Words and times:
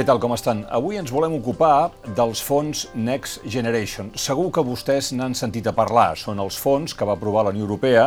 Què 0.00 0.06
tal, 0.08 0.16
com 0.16 0.32
estan? 0.32 0.62
Avui 0.72 0.96
ens 0.96 1.10
volem 1.12 1.34
ocupar 1.36 1.90
dels 2.16 2.40
fons 2.40 2.86
Next 2.96 3.42
Generation. 3.44 4.06
Segur 4.16 4.46
que 4.48 4.62
vostès 4.64 5.10
n'han 5.12 5.34
sentit 5.36 5.66
a 5.68 5.74
parlar. 5.76 6.14
Són 6.16 6.38
els 6.40 6.56
fons 6.56 6.94
que 6.96 7.04
va 7.04 7.18
aprovar 7.18 7.42
la 7.44 7.50
Unió 7.52 7.66
Europea 7.66 8.06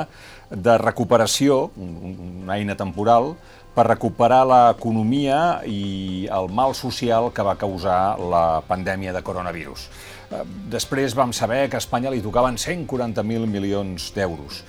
de 0.49 0.73
recuperació, 0.81 1.59
una 1.77 2.55
eina 2.55 2.73
temporal, 2.79 3.35
per 3.75 3.85
recuperar 3.85 4.39
l'economia 4.49 5.37
i 5.69 6.25
el 6.33 6.49
mal 6.49 6.73
social 6.73 7.29
que 7.29 7.45
va 7.45 7.53
causar 7.61 8.17
la 8.17 8.63
pandèmia 8.65 9.13
de 9.13 9.21
coronavirus. 9.21 9.85
Eh, 10.31 10.41
després 10.73 11.13
vam 11.13 11.29
saber 11.29 11.67
que 11.69 11.77
a 11.77 11.83
Espanya 11.85 12.09
li 12.09 12.25
tocaven 12.25 12.57
140.000 12.57 13.45
milions 13.53 14.09
d'euros 14.17 14.63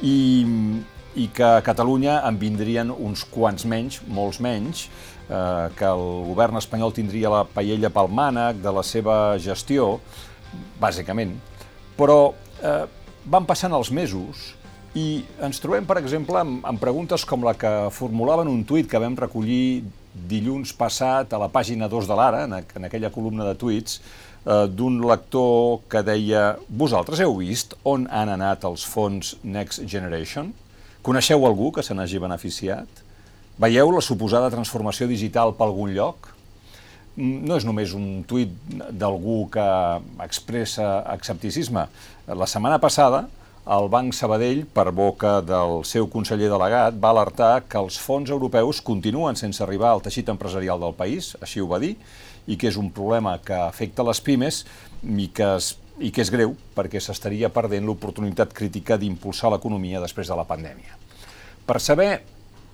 i, 0.00 0.16
i 1.18 1.26
que 1.34 1.46
a 1.46 1.62
Catalunya 1.66 2.20
en 2.28 2.38
vindrien 2.38 2.90
uns 2.92 3.24
quants 3.26 3.66
menys, 3.66 4.00
molts 4.06 4.38
menys, 4.42 4.86
eh, 5.28 5.66
que 5.76 5.88
el 5.88 6.04
govern 6.28 6.60
espanyol 6.60 6.94
tindria 6.94 7.32
la 7.32 7.44
paella 7.48 7.90
pel 7.90 8.10
mànec 8.10 8.62
de 8.62 8.72
la 8.74 8.84
seva 8.86 9.16
gestió, 9.42 9.98
bàsicament, 10.80 11.36
però 11.98 12.32
eh, 12.62 12.86
van 13.30 13.46
passant 13.46 13.74
els 13.76 13.90
mesos 13.94 14.54
i 14.98 15.22
ens 15.42 15.60
trobem, 15.62 15.86
per 15.86 16.00
exemple, 16.00 16.38
amb, 16.40 16.64
amb 16.66 16.80
preguntes 16.82 17.24
com 17.28 17.44
la 17.46 17.54
que 17.58 17.70
formulaven 17.94 18.50
un 18.50 18.64
tuit 18.66 18.88
que 18.90 18.98
vam 18.98 19.14
recollir 19.18 19.84
dilluns 20.10 20.72
passat 20.74 21.30
a 21.32 21.38
la 21.38 21.50
pàgina 21.52 21.86
2 21.90 22.08
de 22.10 22.16
l'Ara, 22.18 22.42
en, 22.48 22.56
en 22.58 22.88
aquella 22.88 23.12
columna 23.14 23.46
de 23.46 23.54
tuits, 23.58 24.00
eh, 24.46 24.66
d'un 24.66 24.98
lector 25.06 25.84
que 25.90 26.02
deia 26.06 26.56
«Vosaltres 26.68 27.22
heu 27.22 27.38
vist 27.38 27.76
on 27.84 28.08
han 28.10 28.32
anat 28.34 28.66
els 28.66 28.86
fons 28.86 29.36
Next 29.44 29.86
Generation? 29.86 30.50
Coneixeu 31.02 31.46
algú 31.46 31.70
que 31.72 31.84
se 31.86 31.94
n'hagi 31.96 32.20
beneficiat?» 32.20 33.06
Veieu 33.60 33.90
la 33.92 34.00
suposada 34.00 34.48
transformació 34.48 35.04
digital 35.04 35.50
per 35.52 35.66
algun 35.66 35.90
lloc? 35.92 36.30
Mm, 37.16 37.42
no 37.44 37.58
és 37.60 37.66
només 37.68 37.92
un 37.92 38.22
tuit 38.24 38.54
d'algú 38.72 39.42
que 39.52 39.66
expressa 40.24 41.02
escepticisme. 41.12 41.82
La 42.40 42.48
setmana 42.48 42.78
passada, 42.80 43.26
el 43.76 43.90
Banc 43.92 44.16
Sabadell, 44.16 44.62
per 44.64 44.86
boca 44.96 45.34
del 45.44 45.82
seu 45.84 46.08
conseller 46.08 46.48
delegat, 46.48 46.96
va 46.96 47.12
alertar 47.12 47.50
que 47.68 47.76
els 47.82 48.00
fons 48.00 48.32
europeus 48.32 48.80
continuen 48.80 49.36
sense 49.36 49.60
arribar 49.60 49.90
al 49.92 50.00
teixit 50.00 50.32
empresarial 50.32 50.80
del 50.80 50.96
país, 50.96 51.34
així 51.44 51.60
ho 51.60 51.68
va 51.68 51.82
dir, 51.82 51.92
i 52.48 52.56
que 52.56 52.70
és 52.72 52.80
un 52.80 52.88
problema 52.88 53.36
que 53.44 53.60
afecta 53.60 54.06
les 54.08 54.24
pimes 54.24 54.64
i 55.04 55.28
que, 55.28 55.52
es, 55.60 55.74
i 56.00 56.10
que 56.10 56.24
és 56.24 56.32
greu 56.32 56.56
perquè 56.74 57.00
s'estaria 57.00 57.52
perdent 57.52 57.86
l'oportunitat 57.86 58.52
crítica 58.56 58.98
d'impulsar 58.98 59.52
l'economia 59.52 60.00
després 60.00 60.28
de 60.28 60.36
la 60.36 60.48
pandèmia. 60.48 60.96
Per 61.66 61.78
saber 61.80 62.12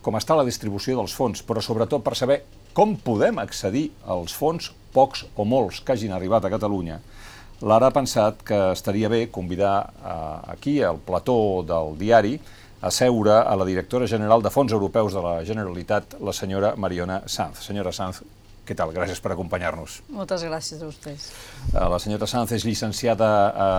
com 0.06 0.14
està 0.14 0.36
la 0.38 0.46
distribució 0.46 0.94
dels 1.00 1.14
fons, 1.19 1.42
però 1.42 1.58
sobretot 1.58 2.04
per 2.06 2.14
saber 2.14 2.44
com 2.77 2.92
podem 2.94 3.41
accedir 3.42 3.88
als 4.06 4.34
fons, 4.38 4.69
pocs 4.94 5.24
o 5.34 5.42
molts, 5.42 5.80
que 5.82 5.97
hagin 5.97 6.14
arribat 6.14 6.47
a 6.47 6.52
Catalunya. 6.52 7.00
L'ara 7.66 7.88
ha 7.88 7.94
pensat 7.94 8.44
que 8.47 8.58
estaria 8.70 9.10
bé 9.10 9.24
convidar 9.34 9.74
eh, 9.82 10.52
aquí, 10.52 10.77
al 10.84 11.00
plató 11.02 11.64
del 11.66 11.97
diari, 11.98 12.36
a 12.86 12.92
seure 12.92 13.41
a 13.41 13.56
la 13.58 13.66
directora 13.66 14.06
general 14.06 14.44
de 14.44 14.52
Fons 14.52 14.70
Europeus 14.77 15.16
de 15.16 15.24
la 15.24 15.41
Generalitat, 15.48 16.20
la 16.20 16.34
senyora 16.36 16.74
Mariona 16.77 17.22
Sanz. 17.27 17.64
Senyora 17.66 17.91
Sanz, 17.97 18.22
què 18.67 18.75
tal? 18.77 18.92
Gràcies 18.95 19.20
per 19.22 19.33
acompanyar-nos. 19.33 20.00
Moltes 20.14 20.42
gràcies 20.47 20.83
a 20.83 20.89
vostès. 20.89 21.28
Eh, 21.72 21.84
la 21.92 21.98
senyora 22.03 22.28
Sanz 22.31 22.53
és 22.56 22.67
llicenciada 22.67 23.28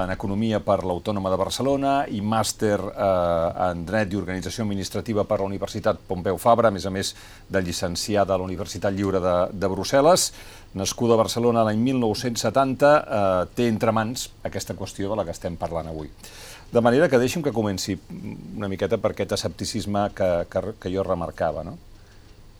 en 0.05 0.13
Economia 0.13 0.61
per 0.63 0.79
l'Autònoma 0.87 1.31
de 1.33 1.39
Barcelona 1.41 1.93
i 2.07 2.21
màster 2.23 2.77
eh, 2.79 3.67
en 3.67 3.85
Dret 3.87 4.13
i 4.13 4.19
Organització 4.19 4.65
Administrativa 4.65 5.27
per 5.27 5.41
la 5.41 5.49
Universitat 5.49 5.99
Pompeu 6.07 6.39
Fabra, 6.41 6.71
a 6.71 6.75
més 6.75 6.87
a 6.87 6.93
més 6.93 7.13
de 7.49 7.61
llicenciada 7.61 8.35
a 8.35 8.41
la 8.41 8.47
Universitat 8.47 8.95
Lliure 8.95 9.21
de, 9.23 9.37
de 9.51 9.71
Brussel·les. 9.71 10.31
Nascuda 10.77 11.15
a 11.15 11.21
Barcelona 11.21 11.63
l'any 11.67 11.79
1970, 11.83 12.93
eh, 12.97 13.47
té 13.55 13.67
entre 13.67 13.95
mans 13.95 14.29
aquesta 14.47 14.75
qüestió 14.77 15.11
de 15.11 15.19
la 15.19 15.27
que 15.27 15.35
estem 15.35 15.59
parlant 15.59 15.91
avui. 15.91 16.11
De 16.71 16.81
manera 16.83 17.07
que 17.07 17.19
deixi'm 17.19 17.43
que 17.45 17.55
comenci 17.55 17.95
una 18.57 18.67
miqueta 18.67 18.97
per 18.99 19.13
aquest 19.13 19.37
escepticisme 19.37 20.09
que, 20.15 20.31
que, 20.51 20.63
que 20.81 20.91
jo 20.91 21.03
remarcava. 21.05 21.63
No? 21.63 21.77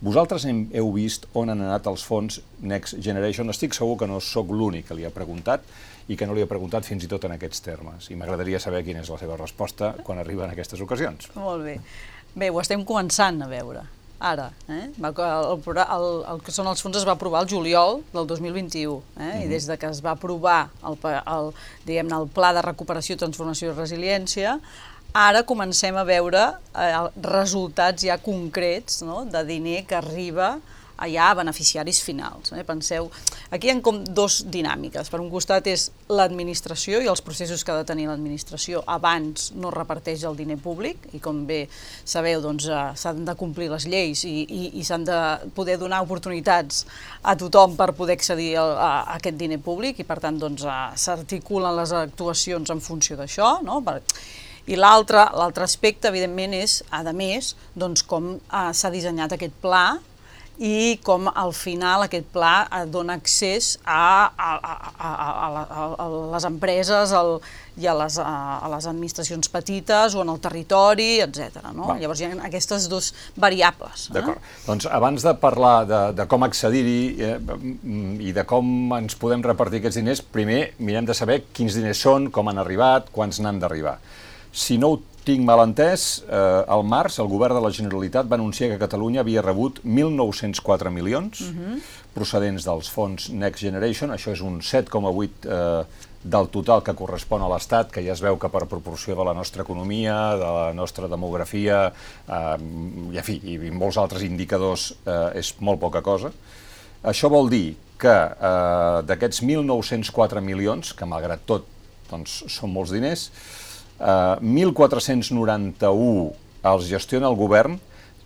Vosaltres 0.00 0.44
heu 0.46 0.92
vist 0.94 1.26
on 1.34 1.50
han 1.50 1.62
anat 1.64 1.88
els 1.90 2.04
fons 2.06 2.38
Next 2.62 3.00
Generation? 3.02 3.50
Estic 3.50 3.74
segur 3.74 3.96
que 3.98 4.06
no 4.06 4.20
sóc 4.22 4.52
l'únic 4.54 4.86
que 4.86 4.94
li 4.94 5.06
ha 5.06 5.10
preguntat 5.10 5.64
i 6.08 6.16
que 6.16 6.26
no 6.26 6.36
li 6.36 6.44
ha 6.44 6.50
preguntat 6.50 6.86
fins 6.86 7.02
i 7.04 7.10
tot 7.10 7.26
en 7.26 7.34
aquests 7.34 7.64
termes. 7.64 8.06
I 8.12 8.16
m'agradaria 8.16 8.60
saber 8.62 8.84
quina 8.86 9.02
és 9.02 9.10
la 9.10 9.18
seva 9.18 9.36
resposta 9.36 9.96
quan 10.06 10.22
arriba 10.22 10.46
en 10.46 10.54
aquestes 10.54 10.80
ocasions. 10.86 11.32
Molt 11.34 11.66
bé. 11.66 11.78
Bé, 12.38 12.50
ho 12.50 12.60
estem 12.62 12.84
començant 12.86 13.42
a 13.42 13.50
veure. 13.50 13.82
Ara, 14.18 14.48
eh? 14.66 14.88
el, 14.98 15.04
el, 15.06 15.78
el, 15.78 16.06
el 16.32 16.40
que 16.42 16.50
són 16.50 16.66
els 16.66 16.80
fons 16.82 16.96
es 16.98 17.04
va 17.06 17.14
aprovar 17.14 17.44
el 17.44 17.50
juliol 17.50 18.00
del 18.10 18.26
2021 18.26 18.82
eh? 18.82 18.90
Uh 18.90 19.22
-huh. 19.22 19.44
i 19.44 19.46
des 19.46 19.66
de 19.66 19.76
que 19.78 19.86
es 19.86 20.02
va 20.04 20.10
aprovar 20.10 20.70
el, 20.82 20.98
el, 21.04 21.52
diguem 21.86 22.10
el 22.12 22.26
Pla 22.26 22.52
de 22.52 22.62
Recuperació, 22.62 23.16
Transformació 23.16 23.70
i 23.70 23.74
Resiliència 23.74 24.58
ara 25.16 25.42
comencem 25.42 25.96
a 25.96 26.04
veure 26.04 26.42
eh, 26.74 26.96
resultats 27.24 28.04
ja 28.04 28.18
concrets 28.20 29.02
no? 29.06 29.24
de 29.24 29.44
diner 29.48 29.84
que 29.88 29.96
arriba 29.96 30.58
ja 31.06 31.30
a 31.30 31.34
beneficiaris 31.34 32.00
finals. 32.02 32.50
Eh? 32.52 32.64
Penseu, 32.66 33.06
aquí 33.54 33.68
hi 33.68 33.70
ha 33.70 33.76
com 33.84 34.00
dos 34.02 34.40
dinàmiques. 34.50 35.10
Per 35.12 35.20
un 35.22 35.28
costat 35.30 35.68
és 35.70 35.88
l'administració 36.10 36.98
i 37.04 37.10
els 37.10 37.22
processos 37.22 37.62
que 37.62 37.70
ha 37.70 37.76
de 37.78 37.86
tenir 37.86 38.08
l'administració 38.08 38.82
abans 38.86 39.52
no 39.54 39.70
reparteix 39.70 40.24
el 40.26 40.34
diner 40.38 40.58
públic 40.58 41.06
i 41.14 41.20
com 41.22 41.44
bé 41.46 41.60
sabeu 42.02 42.42
doncs, 42.42 42.66
eh, 42.66 42.80
s'han 42.98 43.22
de 43.28 43.36
complir 43.38 43.70
les 43.70 43.86
lleis 43.86 44.24
i, 44.26 44.42
i, 44.42 44.62
i 44.80 44.84
s'han 44.84 45.06
de 45.06 45.20
poder 45.54 45.78
donar 45.78 46.02
oportunitats 46.02 46.84
a 47.22 47.36
tothom 47.38 47.78
per 47.78 47.92
poder 47.94 48.18
accedir 48.18 48.56
a, 48.58 48.66
a, 48.66 48.90
a 49.04 49.16
aquest 49.20 49.38
diner 49.38 49.60
públic 49.62 50.02
i 50.02 50.08
per 50.08 50.18
tant 50.24 50.40
doncs, 50.40 50.66
eh, 50.66 50.82
s'articulen 50.98 51.78
les 51.78 51.94
actuacions 51.94 52.74
en 52.74 52.82
funció 52.82 53.16
d'això. 53.20 53.58
No? 53.62 53.80
Per, 53.86 54.00
i 54.68 54.76
l'altre 54.76 55.64
aspecte, 55.64 56.10
evidentment, 56.12 56.54
és, 56.58 56.82
a 56.92 57.02
més, 57.16 57.54
doncs, 57.74 58.04
com 58.04 58.36
eh, 58.36 58.68
s'ha 58.76 58.92
dissenyat 58.92 59.36
aquest 59.36 59.56
pla 59.62 59.86
i 60.58 60.98
com 61.06 61.28
al 61.30 61.52
final 61.54 62.02
aquest 62.02 62.26
pla 62.34 62.66
eh, 62.66 62.82
dona 62.90 63.14
accés 63.18 63.76
a, 63.86 64.26
a, 64.34 64.50
a, 64.58 64.74
a, 64.98 65.86
a 66.02 66.08
les 66.34 66.46
empreses 66.48 67.14
el, 67.14 67.36
i 67.78 67.86
a 67.86 67.94
les, 67.94 68.18
a, 68.18 68.34
a 68.66 68.70
les 68.74 68.88
administracions 68.90 69.50
petites 69.54 70.16
o 70.18 70.24
en 70.24 70.32
el 70.34 70.40
territori, 70.42 71.08
etc. 71.22 71.62
No? 71.70 71.94
Llavors 72.00 72.20
hi 72.20 72.26
ha 72.26 72.32
aquestes 72.50 72.88
dues 72.90 73.12
variables. 73.38 74.08
Eh? 74.08 74.18
D'acord. 74.18 74.42
Doncs 74.66 74.90
abans 74.90 75.24
de 75.24 75.36
parlar 75.38 75.76
de, 75.88 76.04
de 76.18 76.26
com 76.30 76.46
accedir-hi 76.46 77.00
eh, 77.22 77.34
i 78.28 78.34
de 78.34 78.46
com 78.48 78.96
ens 78.98 79.14
podem 79.18 79.46
repartir 79.46 79.80
aquests 79.80 80.02
diners, 80.02 80.24
primer 80.34 80.72
mirem 80.82 81.06
de 81.06 81.14
saber 81.14 81.44
quins 81.54 81.78
diners 81.78 82.02
són, 82.02 82.32
com 82.34 82.50
han 82.50 82.58
arribat, 82.58 83.12
quants 83.14 83.38
n'han 83.44 83.62
d'arribar. 83.62 84.00
Si 84.58 84.74
no 84.80 84.90
ho 84.94 84.98
tinc 85.28 85.44
mal 85.44 85.60
entès, 85.62 86.24
eh, 86.24 86.38
al 86.74 86.82
març 86.88 87.20
el 87.22 87.28
govern 87.30 87.58
de 87.58 87.62
la 87.62 87.70
Generalitat 87.74 88.28
va 88.30 88.38
anunciar 88.38 88.72
que 88.72 88.80
Catalunya 88.80 89.20
havia 89.22 89.44
rebut 89.44 89.82
1.904 89.84 90.90
milions 90.90 91.40
uh 91.40 91.52
mhm. 91.52 91.72
-huh. 91.74 91.80
procedents 92.14 92.64
dels 92.64 92.88
fons 92.88 93.28
Next 93.30 93.60
Generation, 93.62 94.10
això 94.10 94.32
és 94.32 94.40
un 94.40 94.60
7,8 94.60 95.46
eh, 95.46 95.84
del 96.22 96.48
total 96.48 96.82
que 96.82 96.94
correspon 96.94 97.42
a 97.42 97.48
l'Estat, 97.48 97.92
que 97.92 98.02
ja 98.02 98.12
es 98.12 98.20
veu 98.20 98.38
que 98.38 98.48
per 98.48 98.66
proporció 98.66 99.14
de 99.14 99.24
la 99.24 99.34
nostra 99.34 99.62
economia, 99.62 100.34
de 100.34 100.50
la 100.58 100.72
nostra 100.74 101.06
demografia, 101.08 101.92
eh, 102.28 102.56
i, 103.12 103.16
en 103.16 103.24
fi, 103.24 103.40
i 103.44 103.70
molts 103.70 103.96
altres 103.96 104.22
indicadors, 104.22 104.94
eh, 105.06 105.38
és 105.38 105.54
molt 105.60 105.80
poca 105.80 106.02
cosa. 106.02 106.32
Això 107.04 107.30
vol 107.30 107.48
dir 107.48 107.76
que 107.98 108.14
eh, 108.14 109.02
d'aquests 109.06 109.42
1.904 109.42 110.40
milions, 110.40 110.92
que 110.92 111.06
malgrat 111.06 111.40
tot 111.46 111.64
doncs, 112.10 112.44
són 112.48 112.72
molts 112.72 112.90
diners, 112.90 113.30
eh, 113.98 114.36
1.491 114.40 116.32
els 116.68 116.88
gestiona 116.90 117.28
el 117.30 117.36
govern, 117.38 117.78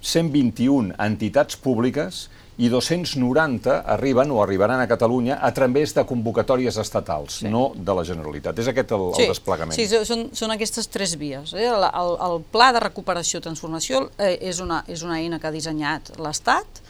121 0.02 0.96
entitats 0.98 1.58
públiques 1.60 2.26
i 2.58 2.68
290 2.68 3.78
arriben 3.94 4.30
o 4.30 4.42
arribaran 4.42 4.80
a 4.80 4.86
Catalunya 4.88 5.38
a 5.40 5.50
través 5.54 5.94
de 5.96 6.04
convocatòries 6.04 6.76
estatals, 6.78 7.40
sí. 7.40 7.48
no 7.48 7.70
de 7.74 7.94
la 7.96 8.04
Generalitat. 8.04 8.58
És 8.60 8.68
aquest 8.68 8.92
el, 8.92 9.06
sí, 9.16 9.24
el 9.24 9.32
desplegament. 9.32 9.76
Sí, 9.78 9.86
són, 9.88 10.26
són 10.36 10.52
aquestes 10.54 10.90
tres 10.92 11.16
vies. 11.18 11.54
Eh? 11.56 11.64
El, 11.70 11.86
el, 11.88 12.12
el 12.28 12.42
Pla 12.52 12.72
de 12.76 12.82
Recuperació 12.84 13.40
i 13.40 13.46
Transformació 13.46 14.04
eh, 14.18 14.36
és, 14.50 14.60
una, 14.64 14.82
és 14.86 15.04
una 15.06 15.18
eina 15.22 15.40
que 15.40 15.48
ha 15.48 15.54
dissenyat 15.54 16.12
l'Estat, 16.20 16.82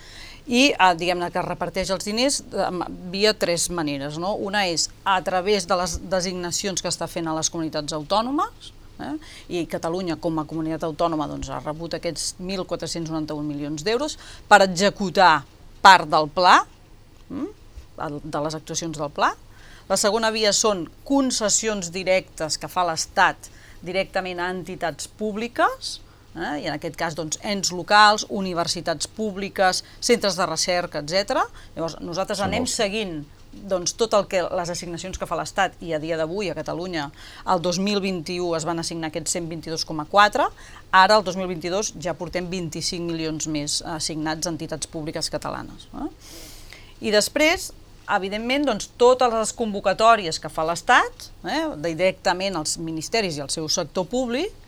i 0.46 0.62
eh, 0.72 0.92
diguem-ne 0.98 1.30
que 1.30 1.44
reparteix 1.44 1.92
els 1.94 2.06
diners 2.06 2.40
eh, 2.42 2.68
via 3.12 3.32
tres 3.34 3.68
maneres. 3.70 4.18
No? 4.22 4.34
Una 4.34 4.66
és 4.70 4.88
a 5.04 5.20
través 5.24 5.68
de 5.68 5.78
les 5.78 5.98
designacions 6.10 6.82
que 6.82 6.90
està 6.90 7.08
fent 7.10 7.28
a 7.30 7.36
les 7.36 7.50
comunitats 7.52 7.94
autònomes, 7.96 8.72
eh? 9.02 9.14
i 9.54 9.64
Catalunya 9.70 10.18
com 10.20 10.40
a 10.40 10.46
comunitat 10.48 10.84
autònoma 10.88 11.28
doncs, 11.30 11.50
ha 11.50 11.62
rebut 11.62 11.96
aquests 11.98 12.34
1.491 12.40 13.46
milions 13.46 13.86
d'euros 13.86 14.18
per 14.48 14.62
executar 14.66 15.42
part 15.82 16.10
del 16.10 16.28
pla, 16.32 16.60
hm? 17.30 17.48
de 18.22 18.44
les 18.44 18.54
actuacions 18.58 18.98
del 18.98 19.10
pla. 19.14 19.32
La 19.90 19.98
segona 19.98 20.30
via 20.32 20.52
són 20.56 20.86
concessions 21.04 21.90
directes 21.92 22.56
que 22.58 22.70
fa 22.70 22.86
l'Estat 22.86 23.50
directament 23.82 24.40
a 24.40 24.48
entitats 24.54 25.08
públiques, 25.18 25.98
eh? 26.36 26.62
i 26.62 26.66
en 26.66 26.74
aquest 26.74 26.96
cas 26.98 27.16
doncs, 27.18 27.38
ens 27.42 27.72
locals, 27.74 28.26
universitats 28.30 29.08
públiques, 29.10 29.82
centres 30.00 30.38
de 30.38 30.48
recerca, 30.48 31.02
etc. 31.02 31.44
Llavors 31.76 31.98
nosaltres 32.00 32.42
Són 32.42 32.50
anem 32.50 32.66
molts. 32.66 32.76
seguint 32.80 33.22
doncs, 33.52 33.92
tot 34.00 34.14
el 34.16 34.26
que 34.30 34.40
les 34.42 34.70
assignacions 34.72 35.18
que 35.20 35.28
fa 35.28 35.36
l'Estat 35.36 35.76
i 35.84 35.92
a 35.92 36.00
dia 36.00 36.16
d'avui 36.16 36.48
a 36.48 36.56
Catalunya 36.56 37.10
el 37.52 37.60
2021 37.60 38.56
es 38.56 38.64
van 38.64 38.80
assignar 38.80 39.10
aquests 39.10 39.36
122,4 39.36 40.46
ara 41.02 41.18
el 41.18 41.26
2022 41.26 41.92
ja 42.00 42.16
portem 42.16 42.48
25 42.48 43.04
milions 43.04 43.48
més 43.52 43.82
assignats 43.98 44.48
a 44.48 44.54
entitats 44.54 44.88
públiques 44.88 45.28
catalanes 45.28 45.84
eh? 45.92 46.08
i 47.04 47.12
després 47.12 47.70
evidentment 48.12 48.64
doncs, 48.66 48.88
totes 48.98 49.32
les 49.36 49.52
convocatòries 49.56 50.40
que 50.40 50.50
fa 50.52 50.64
l'Estat 50.66 51.28
eh, 51.44 51.66
directament 51.84 52.56
als 52.56 52.78
ministeris 52.80 53.36
i 53.36 53.44
al 53.44 53.52
seu 53.52 53.68
sector 53.68 54.08
públic 54.08 54.61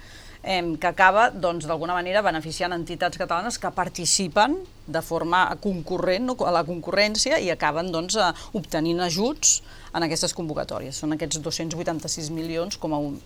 eh, 0.44 0.62
que 0.80 0.86
acaba 0.86 1.30
doncs, 1.30 1.66
d'alguna 1.66 1.94
manera 1.96 2.22
beneficiant 2.22 2.72
entitats 2.76 3.18
catalanes 3.18 3.58
que 3.58 3.70
participen 3.74 4.58
de 4.86 5.00
forma 5.00 5.46
concurrent 5.64 6.26
no, 6.28 6.34
a 6.44 6.50
la 6.52 6.60
concurrència 6.68 7.38
i 7.40 7.48
acaben 7.50 7.88
doncs, 7.92 8.16
eh, 8.20 8.30
obtenint 8.52 9.00
ajuts 9.00 9.62
en 9.94 10.02
aquestes 10.04 10.34
convocatòries. 10.34 10.96
Són 10.98 11.14
aquests 11.14 11.38
286 11.40 12.28
milions 12.34 12.76
com 12.82 12.92
a 12.92 12.98
un, 12.98 13.16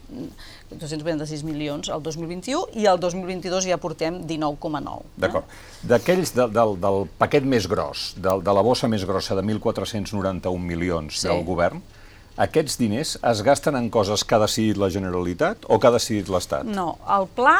286 0.70 1.42
milions 1.48 1.88
el 1.88 2.02
2021 2.04 2.78
i 2.78 2.86
el 2.86 3.00
2022 3.00 3.66
ja 3.70 3.78
portem 3.80 4.20
19,9. 4.28 5.02
D'acord. 5.16 5.44
D'aquells 5.82 6.34
de, 6.36 6.46
del, 6.54 6.76
del 6.80 7.06
paquet 7.18 7.44
més 7.44 7.66
gros, 7.70 8.12
de, 8.16 8.36
de 8.44 8.54
la 8.54 8.62
bossa 8.62 8.88
més 8.88 9.04
grossa 9.08 9.34
de 9.38 9.42
1.491 9.42 10.58
milions 10.60 11.18
Sí. 11.18 11.26
del 11.26 11.42
govern, 11.44 11.80
aquests 12.38 12.78
diners 12.78 13.16
es 13.26 13.42
gasten 13.42 13.76
en 13.78 13.90
coses 13.90 14.22
que 14.24 14.36
ha 14.36 14.42
decidit 14.44 14.78
la 14.78 14.90
Generalitat 14.94 15.66
o 15.66 15.78
que 15.78 15.90
ha 15.90 15.94
decidit 15.94 16.30
l'Estat? 16.30 16.68
No, 16.70 16.92
el 17.18 17.26
pla 17.34 17.58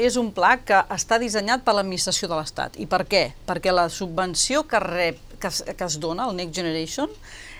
és 0.00 0.16
un 0.20 0.30
pla 0.32 0.54
que 0.64 0.78
està 0.92 1.18
dissenyat 1.20 1.64
per 1.64 1.74
l'administració 1.76 2.28
de 2.30 2.38
l'Estat. 2.38 2.78
I 2.80 2.86
per 2.88 3.04
què? 3.08 3.30
Perquè 3.48 3.72
la 3.74 3.88
subvenció 3.92 4.64
que, 4.68 4.80
rep, 4.80 5.20
que, 5.40 5.48
es, 5.48 5.62
que 5.64 5.86
es 5.86 6.00
dona, 6.00 6.28
el 6.28 6.36
Next 6.38 6.56
Generation, 6.56 7.12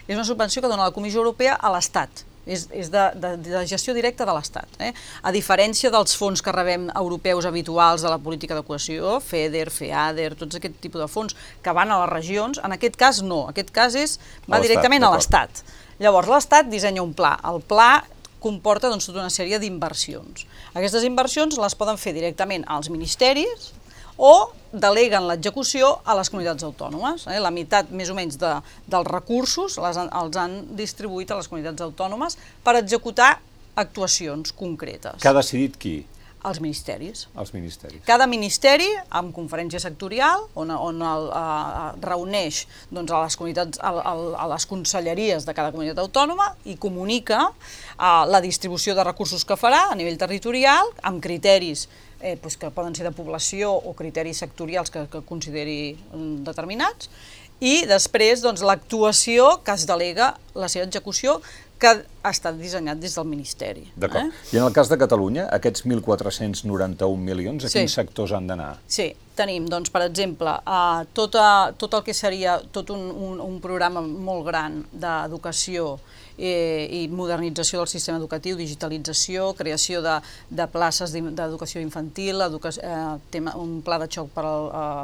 és 0.07 0.17
una 0.17 0.27
subvenció 0.29 0.62
que 0.62 0.71
dona 0.71 0.89
la 0.89 0.97
Comissió 0.97 1.23
Europea 1.25 1.57
a 1.57 1.73
l'Estat. 1.75 2.27
És, 2.51 2.65
és 2.75 2.89
de, 2.91 3.03
de, 3.21 3.35
de 3.45 3.61
gestió 3.69 3.93
directa 3.95 4.25
de 4.27 4.33
l'Estat. 4.35 4.79
Eh? 4.83 4.89
A 5.23 5.31
diferència 5.31 5.91
dels 5.93 6.17
fons 6.17 6.41
que 6.43 6.55
rebem 6.57 6.89
europeus 6.97 7.47
habituals 7.47 8.03
de 8.03 8.11
la 8.11 8.19
política 8.19 8.57
de 8.57 8.65
cohesió, 8.67 9.19
FEDER, 9.23 9.69
FEADER, 9.71 10.33
tots 10.41 10.59
aquest 10.59 10.81
tipus 10.83 11.05
de 11.05 11.11
fons 11.12 11.37
que 11.62 11.77
van 11.77 11.93
a 11.93 12.01
les 12.01 12.11
regions, 12.11 12.62
en 12.65 12.75
aquest 12.75 12.97
cas 12.99 13.21
no. 13.23 13.45
Aquest 13.53 13.71
cas 13.77 13.95
és, 13.95 14.17
va 14.51 14.62
directament 14.65 15.05
a 15.05 15.12
l'Estat. 15.15 15.62
Llavors, 16.00 16.31
l'Estat 16.32 16.70
dissenya 16.73 17.02
un 17.05 17.12
pla. 17.17 17.35
El 17.44 17.61
pla 17.61 18.00
comporta 18.41 18.88
doncs, 18.88 19.11
tota 19.11 19.20
una 19.20 19.32
sèrie 19.32 19.58
d'inversions. 19.61 20.47
Aquestes 20.73 21.05
inversions 21.05 21.58
les 21.61 21.76
poden 21.76 22.00
fer 22.00 22.14
directament 22.17 22.64
als 22.73 22.88
ministeris 22.88 23.69
o 24.17 24.50
deleguen 24.73 25.26
l'execució 25.29 25.91
a 26.05 26.17
les 26.17 26.31
comunitats 26.32 26.64
autònomes. 26.64 27.26
Eh? 27.29 27.37
La 27.43 27.52
meitat, 27.52 27.93
més 27.93 28.08
o 28.12 28.17
menys, 28.17 28.38
de, 28.41 28.55
dels 28.88 29.08
recursos 29.08 29.76
les 29.81 30.00
els 30.00 30.41
han 30.41 30.56
distribuït 30.79 31.32
a 31.32 31.41
les 31.41 31.49
comunitats 31.52 31.85
autònomes 31.85 32.38
per 32.64 32.79
executar 32.81 33.35
actuacions 33.81 34.52
concretes. 34.56 35.20
Que 35.20 35.31
ha 35.31 35.37
decidit 35.37 35.76
qui? 35.81 35.99
Els 36.48 36.60
ministeris. 36.64 37.26
Els 37.37 37.52
ministeris. 37.52 38.00
Cada 38.06 38.25
ministeri, 38.31 38.87
amb 39.19 39.34
conferència 39.37 39.81
sectorial, 39.82 40.46
on, 40.56 40.70
on 40.72 41.02
el, 41.04 41.26
eh, 41.37 41.88
reuneix 42.06 42.62
doncs, 42.88 43.12
a 43.12 43.22
les 43.26 43.37
comunitats, 43.37 43.81
a, 43.84 43.92
a, 43.92 44.14
a 44.44 44.46
les 44.54 44.66
conselleries 44.70 45.44
de 45.44 45.54
cada 45.56 45.72
comunitat 45.75 46.00
autònoma 46.00 46.54
i 46.64 46.78
comunica 46.81 47.42
eh, 47.50 48.06
la 48.32 48.40
distribució 48.40 48.96
de 48.96 49.04
recursos 49.04 49.44
que 49.44 49.58
farà 49.60 49.90
a 49.90 49.98
nivell 49.98 50.16
territorial, 50.20 50.88
amb 51.04 51.20
criteris 51.20 51.88
eh, 52.20 52.38
doncs, 52.40 52.56
que 52.56 52.72
poden 52.72 52.96
ser 52.96 53.04
de 53.08 53.12
població 53.16 53.75
o 53.76 53.92
criteris 53.98 54.40
sectorials 54.40 54.92
que, 54.92 55.04
que 55.12 55.20
consideri 55.28 55.92
mm, 55.92 56.40
determinats, 56.48 57.12
i 57.61 57.85
després 57.89 58.41
doncs, 58.45 58.62
l'actuació 58.65 59.59
que 59.65 59.75
es 59.77 59.87
delega 59.89 60.35
la 60.57 60.69
seva 60.73 60.87
execució 60.89 61.41
que 61.81 61.89
ha 62.23 62.31
estat 62.31 62.59
dissenyat 62.61 62.99
des 63.01 63.15
del 63.17 63.25
Ministeri. 63.25 63.87
D'acord. 63.97 64.29
Eh? 64.29 64.53
I 64.53 64.59
en 64.61 64.67
el 64.67 64.73
cas 64.77 64.91
de 64.93 64.99
Catalunya, 65.01 65.47
aquests 65.57 65.87
1.491 65.89 67.17
milions, 67.17 67.65
a 67.65 67.69
Sí. 67.73 67.79
quins 67.79 67.95
sectors 67.97 68.33
han 68.37 68.47
d'anar? 68.47 68.75
Sí, 68.87 69.15
tenim, 69.35 69.67
doncs, 69.69 69.89
per 69.89 70.03
exemple, 70.05 70.53
uh, 70.67 71.07
tot, 71.15 71.35
a, 71.41 71.73
tot 71.79 71.95
el 71.95 72.03
que 72.05 72.12
seria 72.12 72.61
tot 72.73 72.91
un, 72.91 73.09
un, 73.11 73.41
un 73.41 73.61
programa 73.61 74.03
molt 74.03 74.45
gran 74.45 74.85
d'educació 74.93 75.95
eh, 75.95 76.19
i 76.40 77.02
modernització 77.12 77.82
del 77.82 77.90
sistema 77.90 78.19
educatiu, 78.19 78.56
digitalització, 78.56 79.50
creació 79.58 80.00
de, 80.04 80.16
de 80.48 80.66
places 80.72 81.12
d'educació 81.12 81.82
infantil, 81.84 82.40
educa 82.46 82.72
eh, 82.72 83.02
tema, 83.31 83.54
un 83.60 83.81
pla 83.84 84.00
de 84.00 84.08
xoc 84.08 84.32
per 84.34 84.46
a 84.46 84.54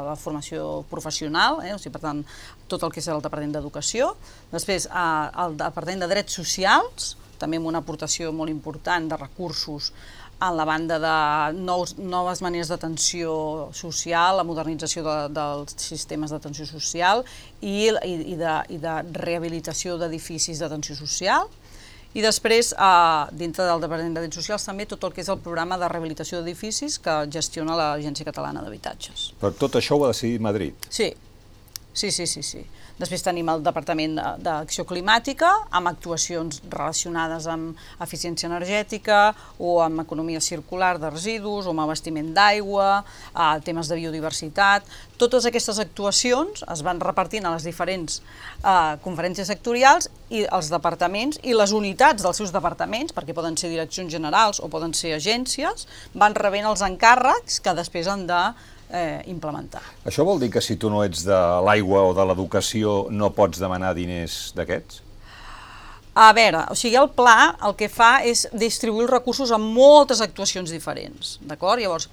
la 0.09 0.17
formació 0.17 0.83
professional, 0.89 1.61
eh, 1.65 1.75
o 1.75 1.79
sigui, 1.81 1.93
per 1.93 2.03
tant, 2.03 2.25
tot 2.67 2.83
el 2.83 2.93
que 2.93 3.03
és 3.03 3.09
el 3.13 3.21
Departament 3.21 3.55
d'Educació. 3.57 4.11
Després, 4.51 4.89
eh, 4.89 5.07
el 5.45 5.57
Departament 5.61 6.05
de 6.05 6.11
Drets 6.15 6.41
Socials, 6.41 7.15
també 7.37 7.59
amb 7.61 7.69
una 7.69 7.83
aportació 7.85 8.31
molt 8.33 8.49
important 8.49 9.11
de 9.11 9.17
recursos 9.19 9.91
en 10.39 10.57
la 10.57 10.65
banda 10.65 10.99
de 11.01 11.57
nous, 11.57 11.95
noves 11.97 12.41
maneres 12.45 12.69
d'atenció 12.69 13.69
social, 13.73 14.37
la 14.37 14.45
modernització 14.45 15.03
de, 15.05 15.15
dels 15.33 15.77
sistemes 15.81 16.33
d'atenció 16.33 16.67
social 16.69 17.23
i, 17.61 17.89
i, 17.89 18.13
i, 18.33 18.35
de, 18.37 18.57
i 18.73 18.77
de 18.81 18.97
rehabilitació 19.17 19.97
d'edificis 19.97 20.61
d'atenció 20.61 20.97
social. 20.97 21.49
I 22.17 22.23
després, 22.23 22.71
eh, 22.73 23.35
dintre 23.37 23.65
del 23.67 23.81
Departament 23.83 24.15
de 24.15 24.23
Drets 24.23 24.39
Socials, 24.39 24.65
també 24.65 24.87
tot 24.89 25.03
el 25.05 25.13
que 25.13 25.21
és 25.21 25.29
el 25.29 25.41
programa 25.43 25.77
de 25.77 25.89
rehabilitació 25.91 26.39
d'edificis 26.39 26.97
que 27.03 27.17
gestiona 27.33 27.75
l'Agència 27.77 28.25
Catalana 28.25 28.63
d'Habitatges. 28.65 29.31
Però 29.41 29.51
tot 29.53 29.77
això 29.77 29.97
ho 29.97 30.05
ha 30.05 30.13
decidit 30.13 30.41
Madrid. 30.41 30.87
Sí, 30.89 31.11
sí, 31.97 32.11
sí, 32.13 32.27
sí. 32.29 32.43
sí. 32.45 32.61
Després 32.97 33.21
tenim 33.21 33.45
el 33.53 33.59
Departament 33.65 34.15
de- 34.17 34.29
d'Acció 34.45 34.83
Climàtica, 34.89 35.49
amb 35.77 35.89
actuacions 35.91 36.61
relacionades 36.71 37.45
amb 37.53 37.77
eficiència 38.01 38.47
energètica 38.49 39.19
o 39.59 39.75
amb 39.85 40.01
economia 40.01 40.41
circular 40.41 40.95
de 41.01 41.11
residus 41.13 41.67
o 41.67 41.73
amb 41.75 41.83
abastiment 41.83 42.31
d'aigua, 42.33 43.03
eh, 43.35 43.59
temes 43.67 43.89
de 43.91 43.99
biodiversitat. 43.99 44.85
Totes 45.21 45.45
aquestes 45.49 45.77
actuacions 45.83 46.63
es 46.73 46.81
van 46.85 46.99
repartint 47.01 47.45
a 47.45 47.53
les 47.53 47.65
diferents 47.69 48.21
eh, 48.63 48.97
conferències 49.05 49.47
sectorials 49.53 50.09
i 50.29 50.45
els 50.49 50.71
departaments 50.73 51.37
i 51.43 51.53
les 51.53 51.71
unitats 51.71 52.25
dels 52.25 52.37
seus 52.41 52.53
departaments, 52.55 53.13
perquè 53.13 53.33
poden 53.37 53.57
ser 53.57 53.69
direccions 53.69 54.11
generals 54.11 54.59
o 54.59 54.69
poden 54.73 54.93
ser 54.97 55.13
agències, 55.17 55.85
van 56.17 56.33
rebent 56.35 56.65
els 56.65 56.81
encàrrecs 56.81 57.61
que 57.61 57.77
després 57.77 58.07
han 58.07 58.25
de 58.29 58.41
eh, 58.91 59.21
implementar. 59.31 59.81
Això 60.05 60.25
vol 60.27 60.39
dir 60.41 60.51
que 60.53 60.63
si 60.63 60.77
tu 60.79 60.91
no 60.93 61.03
ets 61.05 61.25
de 61.27 61.39
l'aigua 61.65 62.05
o 62.09 62.15
de 62.17 62.25
l'educació 62.29 63.07
no 63.11 63.31
pots 63.35 63.59
demanar 63.61 63.93
diners 63.97 64.53
d'aquests? 64.57 65.03
A 66.17 66.31
veure, 66.33 66.63
o 66.73 66.75
sigui, 66.75 66.97
el 66.97 67.11
pla 67.13 67.53
el 67.67 67.75
que 67.77 67.91
fa 67.93 68.23
és 68.25 68.47
distribuir 68.49 69.05
els 69.05 69.13
recursos 69.13 69.51
a 69.53 69.59
moltes 69.61 70.23
actuacions 70.25 70.71
diferents, 70.73 71.35
d'acord? 71.45 71.83
Llavors, 71.83 72.09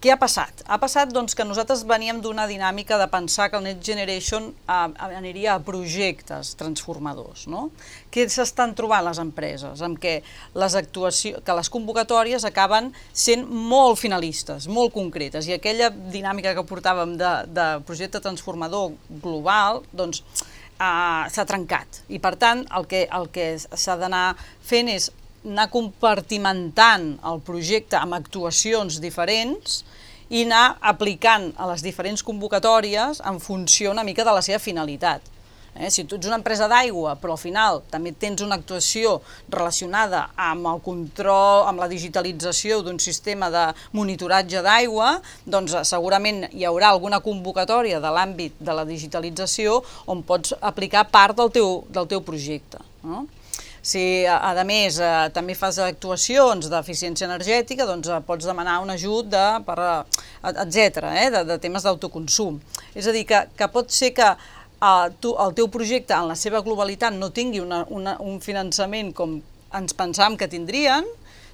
què 0.00 0.12
ha 0.14 0.16
passat? 0.20 0.62
Ha 0.70 0.78
passat 0.80 1.10
doncs, 1.12 1.34
que 1.36 1.44
nosaltres 1.44 1.82
veníem 1.88 2.20
d'una 2.22 2.46
dinàmica 2.48 2.96
de 3.00 3.08
pensar 3.10 3.48
que 3.50 3.58
el 3.58 3.66
Next 3.66 3.84
Generation 3.84 4.46
eh, 4.48 4.76
aniria 5.02 5.56
a 5.56 5.62
projectes 5.64 6.54
transformadors, 6.60 7.48
no? 7.50 7.66
Què 8.14 8.28
s'estan 8.30 8.72
trobant 8.78 9.04
les 9.04 9.20
empreses? 9.22 9.82
En 9.84 9.96
què 10.00 10.14
les, 10.54 10.76
actuacions, 10.78 11.42
que 11.44 11.58
les 11.58 11.72
convocatòries 11.74 12.46
acaben 12.48 12.92
sent 13.12 13.44
molt 13.50 14.00
finalistes, 14.00 14.70
molt 14.70 14.94
concretes, 14.94 15.50
i 15.50 15.58
aquella 15.58 15.90
dinàmica 15.90 16.54
que 16.56 16.66
portàvem 16.70 17.18
de, 17.20 17.34
de 17.50 17.68
projecte 17.88 18.22
transformador 18.24 18.94
global, 19.20 19.82
doncs, 19.92 20.22
uh, 20.80 21.28
s'ha 21.28 21.46
trencat. 21.48 22.02
I 22.08 22.22
per 22.22 22.36
tant, 22.40 22.64
el 22.76 22.88
que, 22.90 23.04
el 23.10 23.28
que 23.34 23.52
s'ha 23.60 23.98
d'anar 24.00 24.32
fent 24.64 24.90
és 24.92 25.10
anar 25.44 25.70
compartimentant 25.72 27.14
el 27.24 27.40
projecte 27.44 27.96
amb 27.96 28.18
actuacions 28.18 29.00
diferents 29.00 29.80
i 30.30 30.44
anar 30.44 30.76
aplicant 30.92 31.50
a 31.58 31.66
les 31.72 31.82
diferents 31.82 32.22
convocatòries 32.22 33.22
en 33.26 33.40
funció 33.42 33.90
una 33.90 34.04
mica 34.06 34.24
de 34.26 34.34
la 34.36 34.42
seva 34.44 34.60
finalitat. 34.62 35.24
Eh? 35.74 35.88
Si 35.90 36.04
tu 36.04 36.18
ets 36.18 36.26
una 36.26 36.38
empresa 36.38 36.68
d'aigua, 36.70 37.16
però 37.20 37.34
al 37.34 37.40
final 37.40 37.80
també 37.90 38.12
tens 38.12 38.42
una 38.42 38.58
actuació 38.58 39.20
relacionada 39.48 40.26
amb 40.36 40.66
el 40.70 40.80
control, 40.84 41.64
amb 41.70 41.82
la 41.82 41.88
digitalització 41.90 42.80
d'un 42.84 42.98
sistema 43.02 43.50
de 43.50 43.64
monitoratge 43.96 44.62
d'aigua, 44.66 45.16
doncs 45.46 45.74
eh, 45.74 45.84
segurament 45.88 46.44
hi 46.52 46.66
haurà 46.68 46.90
alguna 46.90 47.22
convocatòria 47.24 48.00
de 48.02 48.14
l'àmbit 48.14 48.58
de 48.60 48.76
la 48.76 48.86
digitalització 48.86 49.80
on 50.06 50.22
pots 50.26 50.54
aplicar 50.60 51.06
part 51.10 51.38
del 51.38 51.54
teu, 51.54 51.84
del 51.88 52.10
teu 52.10 52.22
projecte. 52.22 52.82
No? 53.02 53.26
Si, 53.82 54.26
a 54.28 54.52
a 54.52 54.64
més, 54.64 54.98
eh, 55.00 55.28
també 55.32 55.54
fas 55.56 55.78
actuacions 55.80 56.68
d'eficiència 56.68 57.26
energètica, 57.26 57.86
doncs 57.88 58.08
eh, 58.08 58.20
pots 58.26 58.44
demanar 58.44 58.80
un 58.84 58.90
ajut 58.92 59.30
de, 59.32 59.44
per, 59.64 59.78
eh, 59.80 60.52
etc., 60.52 61.04
eh, 61.14 61.28
de, 61.32 61.44
de 61.48 61.58
temes 61.58 61.86
d'autoconsum. 61.86 62.60
És 62.94 63.08
a 63.08 63.14
dir, 63.16 63.24
que, 63.24 63.46
que 63.56 63.70
pot 63.72 63.88
ser 63.90 64.12
que 64.12 64.28
eh, 64.28 65.06
tu, 65.20 65.32
el 65.32 65.54
teu 65.56 65.70
projecte 65.72 66.14
en 66.16 66.28
la 66.28 66.36
seva 66.36 66.60
globalitat 66.60 67.16
no 67.16 67.32
tingui 67.32 67.62
una, 67.64 67.86
una, 67.88 68.18
un 68.20 68.40
finançament 68.44 69.14
com 69.16 69.40
ens 69.72 69.96
pensàvem 69.96 70.36
que 70.36 70.50
tindrien, 70.50 71.06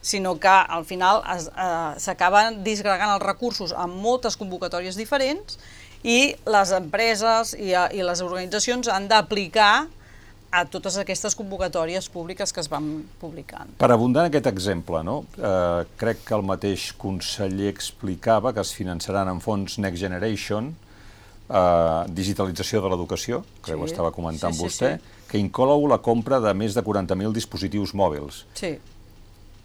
sinó 0.06 0.36
que 0.38 0.48
al 0.48 0.84
final 0.86 1.22
eh, 1.26 1.94
s'acaben 1.98 2.62
disgregant 2.66 3.16
els 3.16 3.24
recursos 3.24 3.74
en 3.74 3.90
moltes 4.02 4.38
convocatòries 4.38 4.98
diferents 4.98 5.58
i 6.06 6.34
les 6.46 6.72
empreses 6.76 7.54
i, 7.58 7.72
eh, 7.74 7.88
i 7.98 8.06
les 8.06 8.22
organitzacions 8.22 8.90
han 8.92 9.08
d'aplicar 9.10 9.86
a 10.50 10.64
totes 10.70 10.96
aquestes 11.00 11.34
convocatòries 11.36 12.08
públiques 12.12 12.52
que 12.52 12.62
es 12.62 12.70
van 12.72 13.04
publicant. 13.20 13.74
Per 13.80 13.90
abundar 13.92 14.24
en 14.24 14.30
aquest 14.30 14.48
exemple, 14.50 15.02
no? 15.04 15.20
eh, 15.36 15.84
crec 16.00 16.24
que 16.26 16.34
el 16.36 16.44
mateix 16.46 16.92
conseller 16.98 17.70
explicava 17.72 18.54
que 18.54 18.62
es 18.62 18.72
finançaran 18.76 19.28
en 19.32 19.42
fons 19.44 19.78
Next 19.82 20.00
Generation, 20.00 20.72
eh, 21.48 22.02
digitalització 22.08 22.82
de 22.82 22.92
l'educació, 22.94 23.42
crec 23.60 23.74
sí, 23.74 23.78
que 23.78 23.82
ho 23.82 23.90
estava 23.90 24.12
comentant 24.14 24.54
sí, 24.54 24.60
sí, 24.60 24.66
vostè, 24.66 24.92
sí. 24.96 25.24
que 25.30 25.42
inclou 25.42 25.88
la 25.90 25.98
compra 25.98 26.40
de 26.40 26.54
més 26.54 26.76
de 26.76 26.84
40.000 26.84 27.34
dispositius 27.36 27.94
mòbils. 27.98 28.44
Sí. 28.54 28.76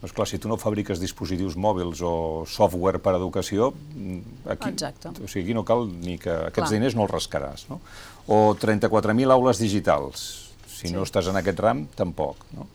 Doncs 0.01 0.15
clar, 0.17 0.25
si 0.25 0.39
tu 0.41 0.49
no 0.49 0.57
fabriques 0.57 0.97
dispositius 0.97 1.53
mòbils 1.61 1.99
o 2.01 2.41
software 2.49 2.97
per 2.97 3.13
a 3.13 3.19
educació, 3.19 3.69
aquí, 4.49 4.71
Exacte. 4.73 5.11
o 5.13 5.27
sigui, 5.29 5.43
aquí 5.45 5.53
no 5.53 5.61
cal 5.61 5.85
ni 5.85 6.17
que 6.17 6.31
aquests 6.47 6.71
clar. 6.71 6.71
diners 6.73 6.97
no 6.97 7.05
els 7.05 7.13
rascaràs. 7.13 7.67
No? 7.69 7.77
O 8.25 8.55
34.000 8.57 9.29
aules 9.37 9.61
digitals. 9.61 10.40
Si 10.81 10.89
sí. 10.89 10.93
no 10.95 11.05
estàs 11.07 11.29
en 11.31 11.39
aquest 11.39 11.59
ram, 11.63 11.85
tampoc. 11.97 12.45
No? 12.57 12.67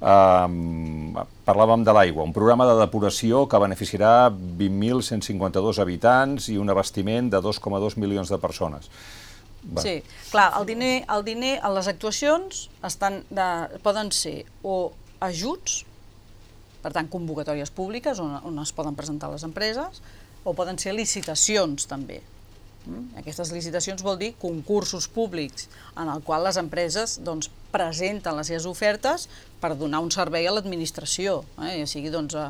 Um, 0.00 1.18
parlàvem 1.44 1.82
de 1.84 1.92
l'aigua, 1.92 2.24
un 2.24 2.32
programa 2.32 2.64
de 2.70 2.78
depuració 2.78 3.42
que 3.50 3.60
beneficiarà 3.60 4.30
20.152 4.32 5.82
habitants 5.82 6.48
i 6.48 6.56
un 6.56 6.72
abastiment 6.72 7.28
de 7.34 7.42
2,2 7.44 7.98
milions 8.00 8.32
de 8.32 8.38
persones. 8.40 8.88
Va. 9.60 9.82
Sí, 9.84 9.98
clar, 10.30 10.54
el 10.56 10.64
diner, 10.70 10.94
el 11.12 11.26
diner, 11.26 11.58
les 11.76 11.90
actuacions 11.90 12.70
estan 12.86 13.20
de, 13.28 13.50
poden 13.84 14.08
ser 14.16 14.38
o 14.64 14.94
ajuts 15.20 15.82
per 16.80 16.92
tant, 16.96 17.08
convocatòries 17.12 17.72
públiques 17.76 18.20
on, 18.22 18.36
on 18.46 18.60
es 18.62 18.72
poden 18.76 18.96
presentar 18.96 19.30
les 19.32 19.44
empreses, 19.46 20.00
o 20.44 20.54
poden 20.56 20.80
ser 20.80 20.94
licitacions 20.96 21.86
també. 21.88 22.20
Mm? 22.86 23.20
Aquestes 23.20 23.52
licitacions 23.52 24.02
vol 24.04 24.18
dir 24.20 24.32
concursos 24.40 25.08
públics 25.12 25.68
en 26.00 26.08
el 26.08 26.22
qual 26.24 26.46
les 26.46 26.58
empreses 26.60 27.18
doncs, 27.24 27.50
presenten 27.70 28.36
les 28.38 28.50
seves 28.50 28.66
ofertes 28.66 29.28
per 29.60 29.74
donar 29.78 30.00
un 30.02 30.10
servei 30.10 30.48
a 30.48 30.54
l'administració, 30.54 31.42
eh? 31.62 31.76
ja 31.82 31.86
sigui 31.86 32.10
doncs, 32.10 32.34
a, 32.34 32.48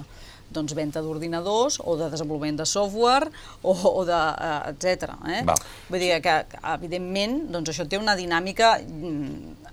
doncs, 0.50 0.74
venda 0.78 1.02
d'ordinadors 1.04 1.80
o 1.84 1.96
de 2.00 2.08
desenvolupament 2.12 2.60
de 2.62 2.66
software 2.66 3.28
o, 3.60 3.74
o 3.74 4.04
de, 4.08 4.16
uh, 4.16 4.70
etc. 4.70 5.12
Eh? 5.28 5.42
Vull 5.90 6.02
dir 6.02 6.14
que, 6.24 6.36
evidentment, 6.72 7.36
doncs, 7.52 7.74
això 7.74 7.86
té 7.90 8.00
una 8.00 8.16
dinàmica 8.18 8.76
mm, 8.80 9.68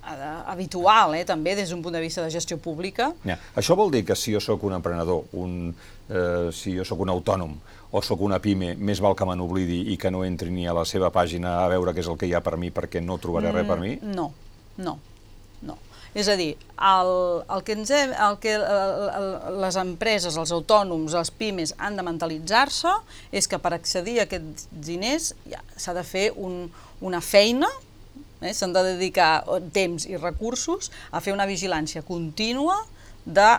habitual, 0.48 1.16
eh, 1.18 1.24
també, 1.28 1.56
des 1.58 1.72
d'un 1.72 1.82
punt 1.84 1.96
de 1.96 2.04
vista 2.04 2.24
de 2.24 2.34
gestió 2.34 2.60
pública. 2.60 3.12
Ja. 3.28 3.40
Això 3.60 3.76
vol 3.80 3.92
dir 3.94 4.04
que 4.08 4.16
si 4.16 4.36
jo 4.36 4.44
sóc 4.44 4.64
un 4.68 4.78
emprenedor, 4.78 5.26
un, 5.40 5.74
eh, 6.10 6.50
si 6.56 6.76
jo 6.78 6.86
sóc 6.88 7.02
un 7.04 7.16
autònom 7.16 7.58
o 7.91 8.01
sóc 8.03 8.22
una 8.25 8.39
pime, 8.44 8.74
més 8.75 9.00
val 9.03 9.15
que 9.15 9.25
me 9.27 9.36
n'oblidi 9.39 9.86
i 9.94 9.98
que 10.00 10.12
no 10.12 10.25
entri 10.27 10.51
ni 10.51 10.67
a 10.67 10.75
la 10.75 10.86
seva 10.86 11.12
pàgina 11.13 11.62
a 11.63 11.67
veure 11.72 11.94
què 11.96 12.03
és 12.03 12.10
el 12.12 12.17
que 12.20 12.27
hi 12.27 12.34
ha 12.36 12.44
per 12.44 12.58
mi 12.60 12.72
perquè 12.75 13.01
no 13.03 13.20
trobaré 13.22 13.51
mm, 13.51 13.56
res 13.56 13.70
per 13.70 13.77
mi? 13.79 13.94
No, 14.03 14.32
no, 14.84 14.98
no. 15.63 15.77
És 16.17 16.27
a 16.32 16.36
dir, 16.39 16.56
el, 16.82 17.12
el 17.53 17.63
que, 17.63 17.75
ens 17.77 17.91
hem, 17.94 18.13
el 18.25 18.38
que 18.41 18.56
el, 18.58 18.63
el, 18.65 19.27
les 19.62 19.77
empreses, 19.77 20.38
els 20.39 20.51
autònoms, 20.56 21.15
els 21.17 21.32
pimes 21.32 21.75
han 21.77 22.00
de 22.00 22.06
mentalitzar-se 22.08 22.94
és 23.32 23.48
que 23.48 23.60
per 23.62 23.75
accedir 23.75 24.17
a 24.20 24.25
aquests 24.27 24.67
diners 24.72 25.34
ja, 25.46 25.62
s'ha 25.77 25.94
de 25.94 26.03
fer 26.08 26.32
un, 26.34 26.65
una 27.06 27.22
feina, 27.22 27.70
eh? 28.41 28.53
s'han 28.53 28.74
de 28.74 28.84
dedicar 28.94 29.46
temps 29.75 30.08
i 30.10 30.17
recursos 30.17 30.91
a 31.12 31.22
fer 31.22 31.36
una 31.36 31.48
vigilància 31.50 32.03
contínua 32.08 32.79
de 33.25 33.51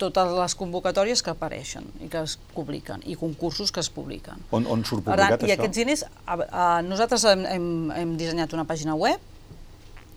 totes 0.00 0.32
les 0.36 0.56
convocatòries 0.58 1.22
que 1.24 1.32
apareixen 1.32 1.86
i 2.04 2.10
que 2.12 2.22
es 2.26 2.36
publiquen, 2.54 3.04
i 3.04 3.16
concursos 3.20 3.72
que 3.72 3.82
es 3.84 3.90
publiquen. 3.92 4.42
On, 4.50 4.66
on 4.66 4.84
surt 4.84 5.04
publicat 5.06 5.36
tant, 5.36 5.46
això? 5.46 5.52
I 5.52 5.56
aquests 5.56 5.80
diners, 5.82 6.04
a, 6.24 6.36
a, 6.36 6.66
nosaltres 6.86 7.24
hem, 7.32 7.46
hem, 7.50 7.70
hem 7.96 8.14
dissenyat 8.20 8.54
una 8.56 8.66
pàgina 8.68 8.96
web 8.98 9.22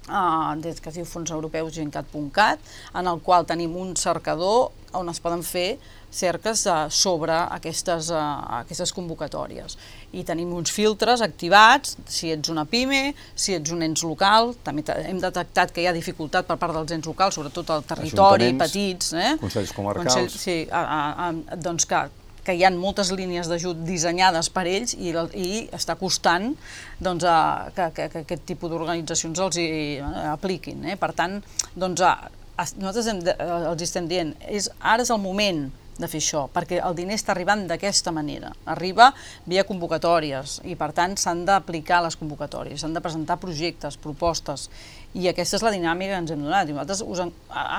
uh, 0.10 0.56
des 0.62 0.82
que 0.82 0.92
es 0.92 1.00
diu 1.00 1.08
Fons 1.08 1.32
Europeus 1.32 1.74
Gencat.cat, 1.78 2.60
en 3.00 3.08
el 3.08 3.22
qual 3.24 3.48
tenim 3.50 3.78
un 3.78 3.96
cercador 3.98 4.72
on 4.98 5.10
es 5.12 5.20
poden 5.22 5.44
fer 5.46 5.78
cerques 6.10 6.66
uh, 6.66 6.88
sobre 6.90 7.36
aquestes, 7.54 8.10
uh, 8.10 8.22
aquestes 8.60 8.94
convocatòries. 8.98 9.78
I 10.18 10.24
tenim 10.26 10.56
uns 10.58 10.74
filtres 10.74 11.22
activats, 11.22 11.96
si 12.10 12.32
ets 12.34 12.50
una 12.50 12.66
PIME, 12.66 13.14
si 13.38 13.54
ets 13.54 13.74
un 13.76 13.86
ens 13.86 14.02
local, 14.04 14.56
també 14.66 14.86
hem 15.06 15.22
detectat 15.22 15.74
que 15.74 15.84
hi 15.84 15.90
ha 15.90 15.94
dificultat 15.94 16.50
per 16.50 16.58
part 16.58 16.74
dels 16.74 16.98
ens 16.98 17.10
locals, 17.10 17.38
sobretot 17.38 17.70
al 17.76 17.86
territori, 17.86 18.50
petits. 18.58 19.14
Eh? 19.14 19.36
Consells 19.42 19.76
comarcals. 19.78 20.10
Consells, 20.10 20.40
sí, 20.42 20.64
a, 20.72 20.82
a, 20.82 21.30
a, 21.30 21.60
doncs 21.62 21.86
que 21.90 22.08
que 22.50 22.58
hi 22.58 22.66
ha 22.66 22.72
moltes 22.74 23.12
línies 23.14 23.50
d'ajut 23.52 23.84
dissenyades 23.86 24.50
per 24.50 24.66
ells 24.66 24.96
i, 24.98 25.14
i 25.38 25.50
està 25.76 25.94
costant 26.00 26.56
doncs, 26.98 27.28
a, 27.30 27.70
que, 27.76 27.92
que, 27.94 28.08
que 28.10 28.24
aquest 28.26 28.48
tipus 28.50 28.74
d'organitzacions 28.74 29.42
els 29.46 29.60
hi 29.62 29.68
eh, 30.00 30.24
apliquin. 30.32 30.82
Eh? 30.90 30.98
Per 30.98 31.12
tant, 31.14 31.38
doncs, 31.78 32.02
a, 32.02 32.16
a, 32.58 32.66
nosaltres 32.82 33.12
hem 33.14 33.22
de, 33.28 33.36
els 33.70 33.86
estem 33.86 34.10
dient, 34.10 34.34
és, 34.50 34.72
ara 34.82 35.06
és 35.06 35.14
el 35.14 35.22
moment 35.22 35.68
de 36.00 36.08
fer 36.08 36.22
això, 36.24 36.46
perquè 36.50 36.80
el 36.82 36.96
diner 36.96 37.18
està 37.20 37.34
arribant 37.36 37.66
d'aquesta 37.70 38.14
manera. 38.16 38.50
Arriba 38.72 39.10
via 39.50 39.66
convocatòries 39.68 40.60
i, 40.64 40.78
per 40.80 40.90
tant, 40.96 41.18
s'han 41.20 41.44
d'aplicar 41.46 42.00
les 42.06 42.18
convocatòries, 42.18 42.80
s'han 42.80 42.96
de 42.96 43.04
presentar 43.04 43.38
projectes, 43.42 44.00
propostes, 44.00 44.70
i 45.14 45.28
aquesta 45.30 45.60
és 45.60 45.66
la 45.66 45.74
dinàmica 45.76 46.16
que 46.16 46.24
ens 46.24 46.34
hem 46.34 46.44
donat. 46.48 46.70
I 46.70 46.78
nosaltres 46.78 47.04
us 47.06 47.24
en, 47.26 47.34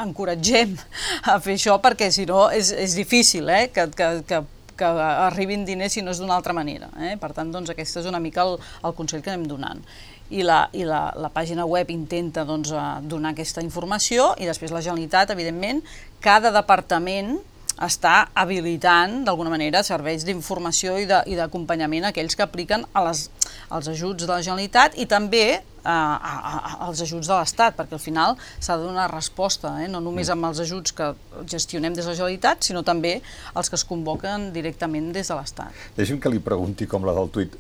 encoratgem 0.05 0.77
a 1.33 1.41
fer 1.43 1.57
això 1.59 1.81
perquè, 1.83 2.12
si 2.15 2.29
no, 2.29 2.47
és, 2.55 2.75
és 2.77 2.97
difícil 2.99 3.49
eh? 3.49 3.67
que, 3.75 3.89
que, 3.97 4.12
que 4.29 4.45
que 4.80 4.88
arribin 5.26 5.66
diners 5.68 5.99
si 5.99 6.04
no 6.04 6.14
és 6.14 6.22
d'una 6.22 6.38
altra 6.38 6.56
manera. 6.56 6.88
Eh? 7.10 7.14
Per 7.20 7.32
tant, 7.37 7.52
doncs, 7.52 7.72
aquest 7.75 8.00
és 8.00 8.08
una 8.08 8.22
mica 8.22 8.46
el, 8.46 8.56
el 8.87 8.96
consell 8.96 9.22
que 9.25 9.32
anem 9.32 9.46
donant. 9.50 9.84
I 10.30 10.44
la, 10.46 10.62
i 10.78 10.84
la, 10.87 11.08
la 11.18 11.30
pàgina 11.34 11.66
web 11.66 11.90
intenta 11.90 12.46
doncs, 12.46 12.72
donar 13.10 13.34
aquesta 13.34 13.64
informació 13.66 14.32
i 14.38 14.49
després 14.49 14.72
la 14.72 14.82
Generalitat, 14.84 15.34
evidentment, 15.34 15.82
cada 16.22 16.54
departament 16.54 17.38
està 17.80 18.28
habilitant 18.37 19.22
d'alguna 19.25 19.52
manera 19.52 19.82
serveis 19.87 20.26
d'informació 20.28 20.99
i 21.00 21.08
d'acompanyament 21.08 22.06
a 22.06 22.12
aquells 22.14 22.37
que 22.37 22.44
apliquen 22.44 22.84
a 22.92 23.04
les, 23.08 23.28
als 23.72 23.88
ajuts 23.88 24.26
de 24.26 24.30
la 24.30 24.40
Generalitat 24.44 24.99
i 25.00 25.06
també 25.08 25.62
a, 25.84 25.92
a, 25.92 26.32
a, 26.34 26.72
als 26.87 27.00
ajuts 27.00 27.30
de 27.30 27.38
l'Estat, 27.38 27.76
perquè 27.78 27.96
al 27.96 28.02
final 28.02 28.37
s'ha 28.58 28.76
de 28.76 28.84
donar 28.84 29.08
resposta, 29.12 29.72
eh? 29.80 29.88
no 29.88 30.02
només 30.04 30.28
mm. 30.28 30.37
amb 30.37 30.50
els 30.50 30.60
ajuts 30.66 30.92
que 30.96 31.12
gestionem 31.49 31.96
des 31.96 32.04
de 32.04 32.12
la 32.12 32.18
Generalitat, 32.18 32.68
sinó 32.68 32.84
també 32.84 33.16
els 33.54 33.72
que 33.72 33.80
es 33.80 33.87
convoquen 33.88 34.50
directament 34.56 35.10
des 35.16 35.32
de 35.32 35.40
l'Estat. 35.40 35.88
Deixi'm 35.96 36.20
que 36.20 36.32
li 36.32 36.42
pregunti 36.44 36.88
com 36.90 37.08
la 37.08 37.16
del 37.16 37.32
tuit. 37.32 37.56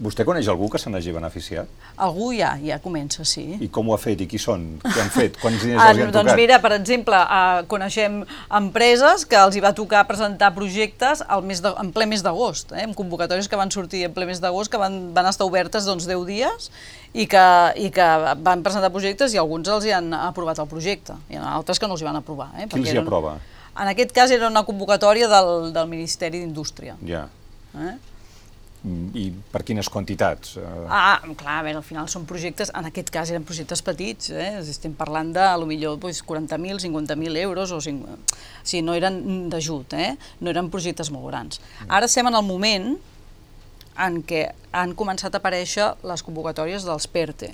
Vostè 0.00 0.24
coneix 0.24 0.46
algú 0.48 0.70
que 0.72 0.78
se 0.80 0.88
n'hagi 0.88 1.12
beneficiat? 1.12 1.68
Algú 2.00 2.30
ja, 2.32 2.54
ja 2.64 2.78
comença, 2.80 3.20
sí. 3.28 3.42
I 3.60 3.66
com 3.68 3.90
ho 3.90 3.92
ha 3.92 3.98
fet? 4.00 4.22
I 4.24 4.28
qui 4.30 4.38
són? 4.40 4.62
Què 4.80 4.96
han 5.02 5.10
fet? 5.12 5.36
Quants 5.42 5.60
diners 5.60 5.82
ah, 5.82 5.90
els 5.92 6.00
han 6.00 6.06
doncs 6.06 6.14
tocat? 6.14 6.30
Doncs 6.30 6.40
mira, 6.40 6.58
per 6.64 6.70
exemple, 6.78 7.18
uh, 7.20 7.60
coneixem 7.68 8.16
empreses 8.56 9.26
que 9.28 9.36
els 9.36 9.58
hi 9.58 9.60
va 9.60 9.74
tocar 9.76 10.06
presentar 10.08 10.54
projectes 10.56 11.20
al 11.28 11.44
mes 11.44 11.60
de, 11.60 11.74
en 11.84 11.92
ple 11.92 12.08
mes 12.08 12.24
d'agost, 12.24 12.72
eh, 12.72 12.86
amb 12.88 12.96
convocatòries 12.96 13.50
que 13.52 13.60
van 13.60 13.72
sortir 13.76 14.06
en 14.08 14.16
ple 14.16 14.24
mes 14.30 14.40
d'agost, 14.40 14.72
que 14.72 14.80
van, 14.80 14.98
van 15.16 15.28
estar 15.28 15.44
obertes 15.44 15.84
doncs, 15.84 16.08
10 16.08 16.24
dies 16.32 16.72
i 17.12 17.28
que, 17.28 17.46
i 17.76 17.92
que 17.92 18.10
van 18.40 18.64
presentar 18.64 18.88
projectes 18.96 19.36
i 19.36 19.42
alguns 19.42 19.68
els 19.68 19.84
hi 19.84 19.92
han 20.00 20.14
aprovat 20.16 20.64
el 20.64 20.70
projecte, 20.70 21.20
i 21.28 21.36
altres 21.36 21.76
que 21.76 21.90
no 21.90 21.98
els 21.98 22.00
hi 22.00 22.08
van 22.08 22.22
aprovar. 22.24 22.54
Eh, 22.56 22.70
Qui 22.72 22.80
els 22.86 22.94
hi 22.96 23.02
aprova? 23.04 23.36
En 23.76 23.92
aquest 23.92 24.16
cas 24.16 24.32
era 24.32 24.48
una 24.48 24.64
convocatòria 24.64 25.28
del, 25.28 25.74
del 25.76 25.92
Ministeri 25.92 26.40
d'Indústria. 26.40 26.96
Ja. 27.04 27.28
Eh? 27.76 27.98
I 28.80 29.26
per 29.52 29.60
quines 29.68 29.90
quantitats? 29.92 30.54
Eh, 30.56 30.68
ah, 30.88 31.18
clar, 31.36 31.58
a 31.58 31.64
veure, 31.66 31.82
al 31.82 31.84
final 31.84 32.06
són 32.08 32.24
projectes, 32.28 32.70
en 32.72 32.88
aquest 32.88 33.10
cas 33.12 33.28
eren 33.32 33.44
projectes 33.44 33.82
petits, 33.84 34.30
eh? 34.32 34.54
estem 34.62 34.94
parlant 34.96 35.34
de, 35.36 35.42
a 35.44 35.58
lo 35.60 35.68
millor, 35.68 35.98
doncs, 36.00 36.22
40.000, 36.24 36.80
50.000 36.86 37.42
euros, 37.44 37.74
o 37.76 37.80
5... 37.84 38.16
o 38.16 38.64
sigui, 38.64 38.82
no 38.86 38.96
eren 38.96 39.20
d'ajut, 39.52 39.92
eh? 40.00 40.14
no 40.40 40.54
eren 40.54 40.72
projectes 40.72 41.12
molt 41.12 41.28
grans. 41.28 41.60
Ara 41.88 42.08
estem 42.08 42.30
en 42.30 42.40
el 42.40 42.46
moment 42.46 42.94
en 44.00 44.22
què 44.24 44.46
han 44.72 44.94
començat 44.96 45.34
a 45.34 45.42
aparèixer 45.42 45.90
les 46.08 46.24
convocatòries 46.24 46.86
dels 46.88 47.08
PERTE, 47.12 47.50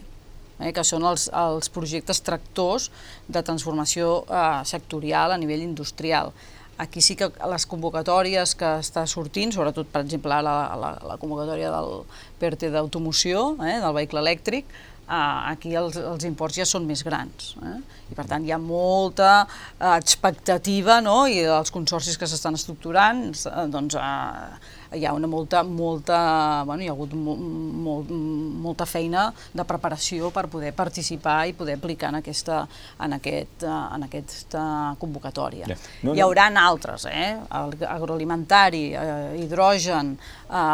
eh, 0.61 0.71
que 0.71 0.85
són 0.87 1.07
els, 1.11 1.27
els 1.35 1.71
projectes 1.75 2.23
tractors 2.23 2.93
de 3.27 3.43
transformació 3.43 4.21
eh, 4.29 4.63
sectorial 4.69 5.35
a 5.35 5.41
nivell 5.43 5.65
industrial. 5.67 6.31
Aquí 6.79 7.01
sí 7.01 7.15
que 7.17 7.31
les 7.49 7.65
convocatòries 7.71 8.53
que 8.61 8.75
està 8.83 9.07
sortint, 9.09 9.55
sobretot, 9.55 9.89
per 9.93 10.03
exemple, 10.05 10.37
la, 10.45 10.57
la, 10.77 10.91
la 11.09 11.17
convocatòria 11.21 11.71
del 11.73 12.03
PERTE 12.41 12.69
d'automoció, 12.75 13.55
eh, 13.65 13.79
del 13.81 13.97
vehicle 13.97 14.21
elèctric, 14.21 14.69
eh, 15.09 15.39
aquí 15.53 15.73
els, 15.79 15.97
els 15.97 16.27
imports 16.29 16.59
ja 16.61 16.67
són 16.69 16.85
més 16.89 17.01
grans. 17.07 17.55
Eh? 17.65 17.79
I 18.13 18.19
per 18.19 18.27
tant 18.29 18.45
hi 18.45 18.53
ha 18.53 18.61
molta 18.61 19.47
expectativa 19.95 21.01
no? 21.01 21.23
i 21.31 21.41
els 21.47 21.73
consorcis 21.73 22.19
que 22.21 22.29
s'estan 22.29 22.59
estructurant 22.59 23.31
eh, 23.33 23.67
doncs, 23.73 23.97
eh, 23.97 24.76
hi 24.95 25.05
ha 25.05 25.13
una 25.13 25.27
molta, 25.27 25.63
molta, 25.63 26.63
bueno, 26.67 26.83
hi 26.83 26.89
ha 26.89 26.95
hagut 26.95 27.15
mo, 27.19 27.35
molt, 27.37 28.11
molta 28.11 28.87
feina 28.87 29.27
de 29.53 29.65
preparació 29.67 30.31
per 30.35 30.47
poder 30.53 30.73
participar 30.77 31.39
i 31.51 31.55
poder 31.57 31.77
aplicar 31.79 32.13
en 32.13 32.21
aquesta, 32.21 32.63
en 33.03 33.17
aquest, 33.19 33.67
en 33.67 34.07
aquesta 34.07 34.65
convocatòria. 35.01 35.67
Yeah. 35.67 35.79
No, 36.03 36.11
no. 36.11 36.17
Hi 36.17 36.25
haurà 36.25 36.49
altres, 36.63 37.07
eh? 37.11 37.37
El 37.61 37.77
agroalimentari, 37.89 38.85
eh, 38.95 39.37
hidrogen, 39.43 40.17
eh, 40.49 40.65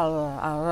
el, 0.00 0.18
el, 0.50 0.64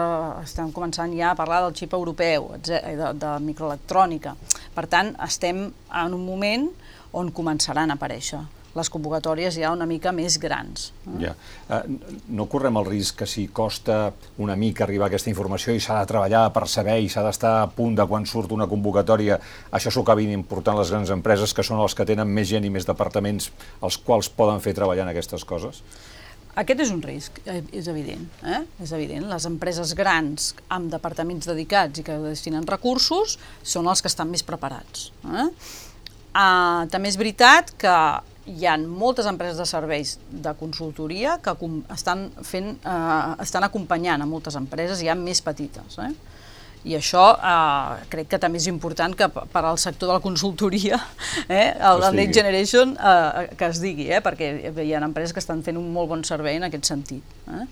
estem 0.44 0.72
començant 0.72 1.14
ja 1.16 1.32
a 1.32 1.38
parlar 1.38 1.62
del 1.66 1.76
xip 1.78 1.94
europeu, 1.96 2.52
de, 2.62 2.80
de 3.18 3.36
microelectrònica. 3.44 4.36
Per 4.74 4.86
tant, 4.88 5.14
estem 5.24 5.68
en 5.68 6.16
un 6.16 6.26
moment 6.26 6.68
on 7.12 7.30
començaran 7.32 7.92
a 7.92 7.96
aparèixer 8.00 8.40
les 8.76 8.90
convocatòries 8.92 9.58
ja 9.58 9.72
una 9.74 9.86
mica 9.88 10.12
més 10.16 10.38
grans. 10.40 10.90
Ja. 11.20 11.34
Uh, 11.68 11.82
no 12.32 12.46
correm 12.52 12.78
el 12.80 12.88
risc 12.88 13.20
que 13.22 13.28
si 13.28 13.46
costa 13.52 14.12
una 14.42 14.56
mica 14.56 14.86
arribar 14.86 15.08
a 15.08 15.12
aquesta 15.12 15.30
informació 15.32 15.74
i 15.76 15.82
s'ha 15.82 16.00
de 16.00 16.08
treballar 16.12 16.46
per 16.54 16.64
saber 16.70 16.98
i 17.02 17.10
s'ha 17.12 17.24
d'estar 17.26 17.54
a 17.62 17.68
punt 17.72 17.98
de 17.98 18.06
quan 18.08 18.26
surt 18.28 18.52
una 18.56 18.68
convocatòria, 18.70 19.38
això 19.72 19.92
s'ho 19.92 20.06
acabin 20.06 20.32
important 20.32 20.78
les 20.80 20.94
grans 20.94 21.12
empreses 21.14 21.52
que 21.52 21.66
són 21.66 21.82
els 21.82 21.94
que 21.98 22.08
tenen 22.08 22.28
més 22.28 22.48
gent 22.48 22.64
i 22.64 22.72
més 22.72 22.88
departaments 22.88 23.52
els 23.82 24.00
quals 24.00 24.32
poden 24.32 24.64
fer 24.64 24.74
treballar 24.78 25.06
en 25.06 25.12
aquestes 25.14 25.44
coses? 25.44 25.82
Aquest 26.52 26.82
és 26.84 26.90
un 26.92 27.00
risc, 27.00 27.38
eh, 27.48 27.62
és 27.72 27.86
evident. 27.88 28.26
Eh? 28.44 28.60
És 28.84 28.92
evident. 28.92 29.24
Les 29.30 29.46
empreses 29.48 29.94
grans 29.96 30.50
amb 30.68 30.90
departaments 30.92 31.48
dedicats 31.48 32.02
i 32.02 32.04
que 32.04 32.18
destinen 32.26 32.66
recursos 32.68 33.38
són 33.62 33.88
els 33.88 34.02
que 34.04 34.10
estan 34.12 34.28
més 34.28 34.44
preparats. 34.44 35.10
Eh? 35.24 35.48
Uh, 36.32 36.84
també 36.92 37.08
és 37.08 37.16
veritat 37.20 37.72
que 37.80 37.94
hi 38.46 38.66
ha 38.66 38.76
moltes 38.80 39.28
empreses 39.30 39.60
de 39.60 39.66
serveis 39.68 40.16
de 40.30 40.52
consultoria 40.58 41.36
que 41.42 41.54
estan, 41.94 42.28
fent, 42.42 42.74
uh, 42.82 43.36
estan 43.42 43.66
acompanyant 43.68 44.22
a 44.22 44.28
moltes 44.28 44.58
empreses, 44.58 45.02
ja 45.04 45.14
més 45.18 45.42
petites. 45.44 45.98
Eh? 46.02 46.12
I 46.82 46.96
això 46.98 47.22
eh, 47.38 48.02
crec 48.10 48.26
que 48.32 48.38
també 48.42 48.58
és 48.58 48.66
important 48.66 49.12
que 49.14 49.28
per 49.30 49.60
al 49.62 49.78
sector 49.78 50.10
de 50.10 50.16
la 50.16 50.22
consultoria, 50.24 50.98
eh, 51.46 51.68
el, 51.78 52.02
el 52.08 52.16
Next 52.18 52.34
Generation, 52.40 52.96
eh, 52.98 53.52
que 53.58 53.68
es 53.70 53.78
digui, 53.82 54.08
eh, 54.10 54.18
perquè 54.24 54.72
hi 54.82 54.90
ha 54.90 55.02
empreses 55.06 55.34
que 55.36 55.42
estan 55.42 55.62
fent 55.62 55.78
un 55.78 55.92
molt 55.94 56.10
bon 56.10 56.24
servei 56.26 56.58
en 56.58 56.66
aquest 56.66 56.90
sentit. 56.90 57.36
Eh? 57.46 57.66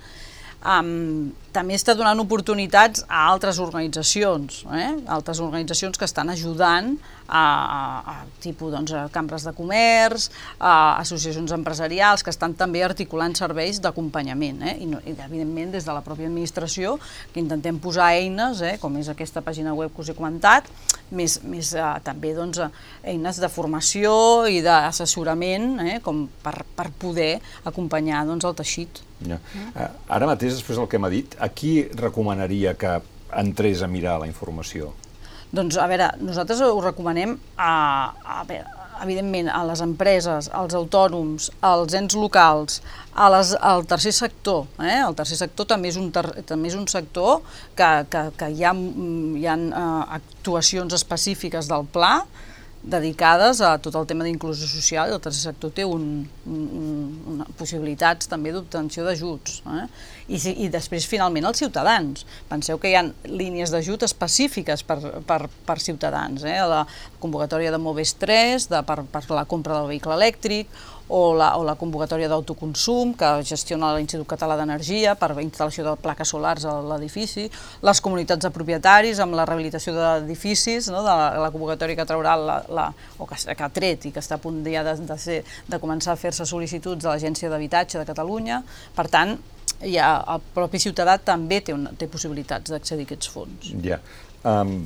Um, 0.61 1.31
també 1.57 1.73
està 1.73 1.95
donant 1.97 2.19
oportunitats 2.21 3.07
a 3.09 3.23
altres 3.31 3.57
organitzacions, 3.65 4.59
eh? 4.77 4.91
altres 5.09 5.41
organitzacions 5.41 5.97
que 5.97 6.05
estan 6.05 6.29
ajudant 6.29 6.91
a, 7.25 7.41
a, 7.41 7.81
a 8.13 8.15
tipus 8.45 8.75
doncs, 8.75 8.93
a 8.93 9.07
cambres 9.15 9.47
de 9.49 9.55
comerç, 9.57 10.29
a 10.61 11.01
associacions 11.01 11.57
empresarials 11.57 12.23
que 12.23 12.35
estan 12.35 12.53
també 12.61 12.85
articulant 12.85 13.33
serveis 13.41 13.81
d'acompanyament. 13.81 14.61
Eh? 14.69 14.77
I, 14.85 14.91
no, 14.93 15.01
I, 15.01 15.17
evidentment, 15.17 15.73
des 15.73 15.89
de 15.89 15.97
la 15.97 16.05
pròpia 16.05 16.29
administració, 16.29 16.99
que 17.33 17.41
intentem 17.41 17.81
posar 17.81 18.13
eines, 18.21 18.61
eh? 18.61 18.77
com 18.85 19.01
és 19.01 19.09
aquesta 19.09 19.41
pàgina 19.41 19.73
web 19.73 19.97
que 19.97 20.05
us 20.05 20.13
he 20.13 20.19
comentat, 20.19 20.69
més, 21.09 21.41
més 21.41 21.73
eh, 21.73 21.93
també 22.05 22.37
doncs, 22.37 22.61
eines 23.01 23.41
de 23.41 23.49
formació 23.49 24.13
i 24.45 24.61
d'assessorament 24.61 25.71
eh? 25.89 26.01
com 26.05 26.27
per, 26.45 26.61
per 26.77 26.91
poder 27.01 27.39
acompanyar 27.65 28.27
doncs, 28.29 28.45
el 28.45 28.61
teixit. 28.61 29.09
Ja. 29.29 29.39
Uh, 29.75 29.87
ara 30.17 30.29
mateix, 30.31 30.57
després 30.57 30.81
del 30.81 30.89
que 30.91 31.01
m'ha 31.01 31.13
dit, 31.13 31.37
a 31.41 31.51
qui 31.53 31.75
recomanaria 31.99 32.75
que 32.79 32.99
entrés 33.37 33.85
a 33.85 33.89
mirar 33.91 34.19
la 34.23 34.29
informació? 34.31 34.95
Doncs, 35.51 35.77
a 35.83 35.87
veure, 35.91 36.13
nosaltres 36.23 36.61
ho 36.63 36.77
recomanem 36.83 37.35
a, 37.59 37.73
a, 38.23 38.43
a 38.43 39.03
evidentment, 39.03 39.49
a 39.51 39.63
les 39.67 39.81
empreses, 39.83 40.49
als 40.55 40.77
autònoms, 40.77 41.49
als 41.65 41.97
ens 41.99 42.15
locals, 42.19 42.81
a 43.15 43.31
les, 43.35 43.55
al 43.57 43.85
tercer 43.89 44.13
sector. 44.15 44.67
Eh? 44.79 45.01
El 45.01 45.17
tercer 45.19 45.41
sector 45.41 45.69
també 45.73 45.91
és 45.91 45.99
un, 46.01 46.11
ter, 46.15 46.27
també 46.49 46.71
és 46.71 46.77
un 46.79 46.87
sector 46.91 47.41
que, 47.79 47.91
que, 48.13 48.25
que 48.39 48.51
hi 48.55 48.65
ha, 48.65 48.75
hi 48.75 49.47
ha 49.49 49.57
uh, 49.57 50.05
actuacions 50.21 50.95
específiques 50.97 51.71
del 51.71 51.89
pla, 51.91 52.21
dedicades 52.83 53.61
a 53.61 53.75
tot 53.83 53.97
el 53.99 54.07
tema 54.09 54.25
d'inclusió 54.25 54.65
social 54.69 55.11
i 55.11 55.15
el 55.15 55.21
tercer 55.21 55.51
sector 55.51 55.73
té 55.77 55.85
un, 55.85 56.05
un, 56.49 56.63
un, 57.29 57.43
possibilitats 57.59 58.31
també 58.31 58.55
d'obtenció 58.55 59.05
d'ajuts. 59.05 59.59
Eh? 59.69 59.85
I, 60.33 60.39
I 60.65 60.71
després, 60.73 61.09
finalment, 61.09 61.45
els 61.51 61.61
ciutadans. 61.61 62.25
Penseu 62.49 62.81
que 62.81 62.93
hi 62.93 62.97
ha 62.97 63.05
línies 63.29 63.75
d'ajut 63.75 64.07
específiques 64.09 64.85
per, 64.89 64.97
per, 65.29 65.43
per 65.67 65.79
ciutadans. 65.83 66.47
Eh? 66.49 66.57
La 66.73 66.87
convocatòria 67.21 67.75
de 67.75 67.83
Moves 67.83 68.15
3, 68.23 68.71
de, 68.73 68.81
per, 68.89 69.03
per 69.13 69.25
la 69.35 69.45
compra 69.51 69.77
del 69.77 69.93
vehicle 69.93 70.17
elèctric, 70.17 70.73
o 71.11 71.35
la, 71.35 71.51
o 71.59 71.65
la 71.67 71.75
convocatòria 71.75 72.29
d'autoconsum 72.31 73.17
que 73.19 73.31
gestiona 73.47 73.91
l'Institut 73.97 74.29
Català 74.31 74.55
d'Energia 74.59 75.17
per 75.19 75.33
la 75.35 75.43
instal·lació 75.43 75.85
de 75.89 75.95
plaques 76.01 76.31
solars 76.31 76.65
a 76.71 76.77
l'edifici, 76.93 77.49
les 77.83 78.03
comunitats 78.05 78.47
de 78.47 78.53
propietaris 78.55 79.19
amb 79.23 79.35
la 79.35 79.47
rehabilitació 79.49 79.97
d'edificis, 79.97 80.91
no, 80.95 81.03
de 81.03 81.11
la, 81.11 81.33
la 81.43 81.51
convocatòria 81.51 81.99
que 81.99 82.07
traurà 82.07 82.37
la, 82.39 82.61
la, 82.71 82.87
o 83.19 83.27
que, 83.27 83.41
que 83.43 83.67
ha 83.67 83.71
tret 83.75 84.07
i 84.07 84.15
que 84.15 84.23
està 84.23 84.39
a 84.39 84.43
punt 84.43 84.63
ja 84.71 84.85
de, 84.87 84.95
de, 85.09 85.19
ser, 85.19 85.41
de 85.67 85.83
començar 85.83 86.15
a 86.15 86.21
fer-se 86.21 86.47
sol·licituds 86.47 87.03
de 87.03 87.11
l'Agència 87.11 87.51
d'Habitatge 87.51 87.99
de 87.99 88.07
Catalunya. 88.07 88.63
Per 88.95 89.09
tant, 89.11 89.35
ja, 89.83 90.15
el 90.31 90.47
propi 90.55 90.79
ciutadà 90.83 91.19
també 91.19 91.61
té, 91.65 91.75
una, 91.75 91.91
té 91.99 92.07
possibilitats 92.13 92.71
d'accedir 92.71 93.09
a 93.09 93.11
aquests 93.11 93.35
fons. 93.35 93.75
Ja. 93.83 93.99
Um, 94.47 94.85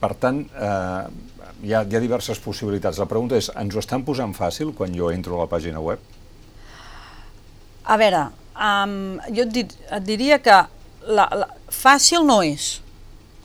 per 0.00 0.14
tant, 0.18 0.44
eh, 0.54 1.28
hi 1.62 1.74
ha, 1.74 1.82
hi 1.82 1.96
ha 1.96 2.02
diverses 2.02 2.38
possibilitats. 2.42 3.00
La 3.02 3.08
pregunta 3.10 3.38
és, 3.38 3.50
ens 3.58 3.74
ho 3.74 3.82
estan 3.82 4.04
posant 4.06 4.34
fàcil 4.36 4.72
quan 4.76 4.94
jo 4.94 5.10
entro 5.14 5.38
a 5.38 5.44
la 5.44 5.50
pàgina 5.50 5.82
web? 5.82 6.02
A 7.88 7.96
veure, 8.00 8.26
um, 8.54 9.16
jo 9.32 9.46
et, 9.46 9.54
dir, 9.54 9.64
et 9.96 10.04
diria 10.04 10.38
que 10.44 10.58
la, 11.08 11.24
la, 11.32 11.48
fàcil 11.72 12.26
no 12.28 12.42
és, 12.44 12.76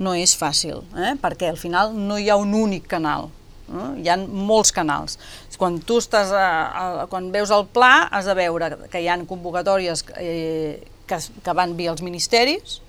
no 0.04 0.14
és 0.18 0.36
fàcil, 0.38 0.84
eh? 1.00 1.14
perquè 1.22 1.54
al 1.54 1.60
final 1.60 1.94
no 1.96 2.20
hi 2.20 2.30
ha 2.30 2.38
un 2.42 2.54
únic 2.58 2.90
canal, 2.92 3.30
eh? 3.70 3.90
hi 4.04 4.12
ha 4.12 4.18
molts 4.20 4.74
canals. 4.76 5.18
Quan 5.58 5.80
tu 5.80 6.02
estàs, 6.04 6.34
a, 6.36 6.48
a, 6.68 7.08
quan 7.10 7.32
veus 7.34 7.54
el 7.56 7.66
pla, 7.72 8.10
has 8.12 8.28
de 8.28 8.36
veure 8.38 8.74
que 8.92 9.02
hi 9.02 9.08
ha 9.08 9.18
convocatòries 9.30 10.04
eh, 10.20 10.82
que, 11.08 11.22
que 11.46 11.56
van 11.56 11.78
via 11.80 11.94
els 11.96 12.04
ministeris, 12.04 12.82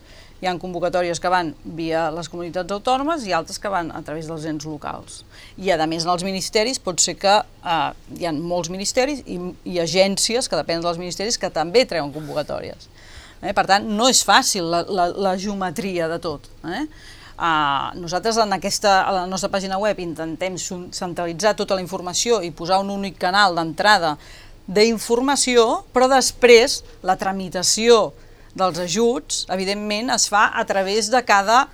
hi 0.45 0.49
ha 0.51 0.53
convocatòries 0.61 1.21
que 1.21 1.31
van 1.33 1.55
via 1.65 2.11
les 2.13 2.29
comunitats 2.29 2.75
autònomes 2.77 3.25
i 3.25 3.33
altres 3.33 3.57
que 3.61 3.71
van 3.73 3.89
a 3.97 4.03
través 4.05 4.29
dels 4.29 4.45
ens 4.51 4.67
locals. 4.69 5.23
I 5.57 5.73
a 5.73 5.87
més 5.89 6.05
en 6.05 6.13
els 6.13 6.25
ministeris 6.27 6.81
pot 6.85 7.01
ser 7.01 7.17
que 7.17 7.39
eh, 7.41 7.91
hi 8.19 8.29
ha 8.29 8.33
molts 8.37 8.69
ministeris 8.69 9.23
i, 9.25 9.39
i 9.65 9.81
agències 9.81 10.51
que 10.51 10.61
depenen 10.61 10.85
dels 10.85 11.01
ministeris 11.01 11.41
que 11.41 11.49
també 11.49 11.87
treuen 11.89 12.13
convocatòries. 12.13 12.91
Eh? 13.41 13.55
Per 13.57 13.65
tant, 13.69 13.89
no 13.89 14.09
és 14.13 14.21
fàcil 14.27 14.69
la, 14.69 14.83
la, 14.85 15.09
la 15.31 15.37
geometria 15.41 16.11
de 16.13 16.21
tot. 16.21 16.51
Eh? 16.69 16.85
Uh, 17.35 17.91
nosaltres 17.99 18.37
en 18.39 18.53
aquesta, 18.55 19.01
a 19.03 19.15
la 19.17 19.25
nostra 19.27 19.49
pàgina 19.51 19.81
web 19.83 19.99
intentem 19.99 20.55
centralitzar 20.55 21.57
tota 21.59 21.75
la 21.75 21.83
informació 21.83 22.39
i 22.45 22.53
posar 22.55 22.79
un 22.85 22.93
únic 22.95 23.17
canal 23.19 23.57
d'entrada 23.57 24.13
d'informació, 24.71 25.65
però 25.93 26.07
després 26.13 26.83
la 27.03 27.17
tramitació 27.21 28.13
dels 28.55 28.79
ajuts, 28.83 29.45
evidentment, 29.53 30.13
es 30.15 30.29
fa 30.31 30.47
a 30.55 30.65
través 30.69 31.11
de 31.13 31.21
cada 31.27 31.65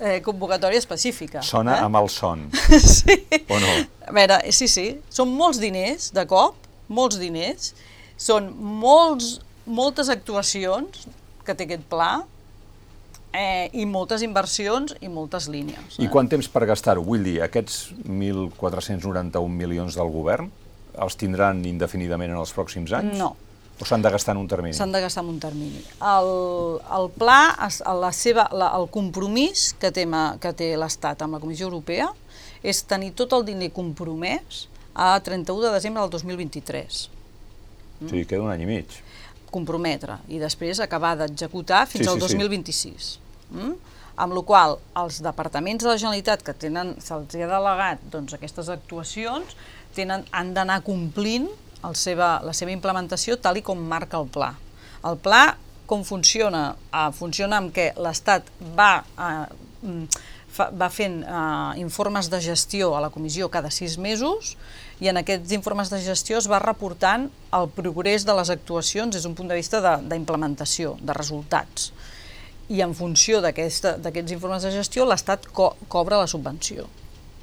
eh, 0.00 0.18
convocatòria 0.26 0.80
específica. 0.82 1.42
Sona 1.46 1.78
eh? 1.78 1.84
amb 1.86 2.00
el 2.00 2.10
son, 2.12 2.48
sí. 2.98 3.16
o 3.46 3.60
no? 3.62 3.76
A 4.08 4.16
veure, 4.16 4.40
sí, 4.54 4.68
sí, 4.70 4.88
són 5.12 5.30
molts 5.36 5.60
diners 5.62 6.10
de 6.16 6.26
cop, 6.30 6.58
molts 6.90 7.20
diners, 7.20 7.72
són 8.20 8.50
molts, 8.58 9.38
moltes 9.70 10.10
actuacions 10.12 11.06
que 11.46 11.54
té 11.54 11.68
aquest 11.68 11.86
pla, 11.90 12.12
eh, 13.32 13.68
i 13.72 13.86
moltes 13.86 14.24
inversions 14.26 14.96
i 15.00 15.10
moltes 15.10 15.48
línies. 15.50 15.98
Eh? 15.98 16.06
I 16.06 16.10
quant 16.12 16.28
temps 16.30 16.48
per 16.50 16.66
gastar-ho? 16.68 17.04
Vull 17.06 17.24
dir, 17.26 17.38
aquests 17.46 17.92
1.491 18.02 19.46
milions 19.54 19.98
del 19.98 20.10
govern 20.12 20.50
els 21.00 21.16
tindran 21.16 21.62
indefinidament 21.68 22.32
en 22.34 22.40
els 22.40 22.52
pròxims 22.56 22.92
anys? 22.96 23.16
No, 23.20 23.34
o 23.80 23.86
s'han 23.88 24.02
de 24.04 24.10
gastar 24.12 24.34
en 24.36 24.42
un 24.42 24.48
termini? 24.48 24.76
S'han 24.76 24.92
de 24.92 25.00
gastar 25.00 25.24
en 25.24 25.30
un 25.32 25.38
termini. 25.40 25.80
El, 26.04 26.30
el 26.98 27.08
pla, 27.16 27.40
la 27.96 28.10
seva, 28.12 28.44
la, 28.52 28.70
el 28.76 28.90
compromís 28.92 29.70
que 29.80 29.88
té, 29.94 30.04
que 30.42 30.52
té 30.56 30.74
l'Estat 30.76 31.24
amb 31.24 31.38
la 31.38 31.40
Comissió 31.42 31.70
Europea 31.70 32.10
és 32.60 32.82
tenir 32.84 33.14
tot 33.16 33.32
el 33.38 33.46
diner 33.48 33.70
compromès 33.72 34.66
a 34.92 35.14
31 35.24 35.64
de 35.64 35.72
desembre 35.78 36.04
del 36.04 36.12
2023. 36.12 37.00
Mm? 37.08 38.04
O 38.04 38.10
sigui, 38.10 38.26
queda 38.28 38.44
un 38.44 38.52
any 38.52 38.66
i 38.66 38.68
mig. 38.68 38.98
Comprometre, 39.50 40.20
i 40.28 40.38
després 40.42 40.82
acabar 40.84 41.16
d'executar 41.18 41.86
fins 41.88 42.04
sí, 42.04 42.12
al 42.12 42.20
2026. 42.20 43.14
Sí. 43.14 43.24
Mm? 43.56 43.78
amb 44.20 44.34
la 44.36 44.42
qual 44.44 44.74
els 45.00 45.20
departaments 45.24 45.80
de 45.80 45.88
la 45.88 45.96
Generalitat 45.96 46.42
que 46.44 46.52
tenen 46.52 46.92
se'ls 47.00 47.36
ha 47.38 47.48
delegat 47.48 48.02
doncs, 48.12 48.34
aquestes 48.36 48.68
actuacions 48.68 49.54
tenen, 49.96 50.26
han 50.36 50.52
d'anar 50.52 50.82
complint 50.84 51.48
el 51.86 51.96
seva, 51.96 52.38
la 52.44 52.54
seva 52.56 52.74
implementació 52.74 53.38
tal 53.40 53.60
i 53.60 53.64
com 53.64 53.80
marca 53.92 54.20
el 54.20 54.28
pla. 54.32 54.52
El 55.06 55.16
pla, 55.22 55.44
com 55.90 56.04
funciona? 56.06 56.74
Uh, 56.92 57.08
funciona 57.16 57.58
amb 57.60 57.72
què 57.74 57.90
l'Estat 57.98 58.46
va, 58.76 59.00
uh, 59.18 59.88
va 60.76 60.90
fent 60.92 61.22
uh, 61.24 61.72
informes 61.80 62.30
de 62.30 62.40
gestió 62.44 62.92
a 62.96 63.02
la 63.02 63.10
comissió 63.10 63.48
cada 63.50 63.72
sis 63.74 63.96
mesos 63.98 64.54
i 65.00 65.08
en 65.10 65.18
aquests 65.22 65.56
informes 65.56 65.90
de 65.90 65.98
gestió 66.04 66.38
es 66.38 66.46
va 66.50 66.60
reportant 66.62 67.30
el 67.56 67.68
progrés 67.74 68.26
de 68.28 68.36
les 68.36 68.52
actuacions 68.52 69.16
des 69.16 69.24
d'un 69.24 69.34
punt 69.34 69.48
de 69.48 69.58
vista 69.58 69.80
d'implementació, 69.80 70.94
de, 71.00 71.08
de 71.08 71.16
resultats. 71.16 71.90
I 72.70 72.84
en 72.84 72.92
funció 72.94 73.40
d'aquests 73.42 74.36
informes 74.36 74.62
de 74.62 74.70
gestió, 74.76 75.08
l'Estat 75.08 75.48
co 75.56 75.72
cobra 75.88 76.20
la 76.20 76.30
subvenció 76.30 76.86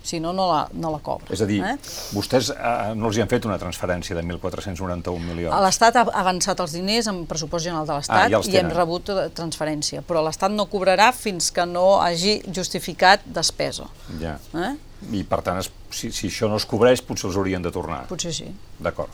si 0.08 0.22
no, 0.24 0.34
no 0.36 0.48
la, 0.50 0.62
no 0.74 0.92
la 0.94 1.00
cobra. 1.04 1.30
És 1.36 1.44
a 1.44 1.48
dir, 1.50 1.60
eh? 1.66 1.76
vostès 2.16 2.52
eh, 2.54 2.94
no 2.98 3.10
els 3.10 3.20
hi 3.20 3.24
han 3.24 3.32
fet 3.32 3.48
una 3.50 3.60
transferència 3.62 4.18
de 4.18 4.24
1.491 4.24 5.24
milions? 5.28 5.56
L'Estat 5.68 6.00
ha 6.00 6.06
avançat 6.22 6.64
els 6.64 6.76
diners 6.78 7.10
en 7.12 7.24
pressupost 7.30 7.68
general 7.68 7.88
de 7.90 7.98
l'Estat 8.00 8.26
ah, 8.26 8.28
ja 8.32 8.42
i 8.48 8.60
hem 8.62 8.72
rebut 8.74 9.12
transferència, 9.38 10.04
però 10.08 10.24
l'Estat 10.26 10.54
no 10.54 10.68
cobrarà 10.72 11.12
fins 11.16 11.52
que 11.54 11.68
no 11.70 11.98
hagi 12.02 12.40
justificat 12.48 13.26
despesa. 13.38 13.90
Ja. 14.22 14.38
Eh? 14.56 14.76
I 15.14 15.26
per 15.30 15.44
tant, 15.46 15.60
si, 15.94 16.10
si 16.10 16.32
això 16.32 16.50
no 16.50 16.58
es 16.58 16.66
cobreix, 16.70 17.04
potser 17.06 17.30
els 17.30 17.38
haurien 17.38 17.62
de 17.62 17.74
tornar. 17.74 18.06
Potser 18.10 18.34
sí. 18.34 18.48
D'acord. 18.82 19.14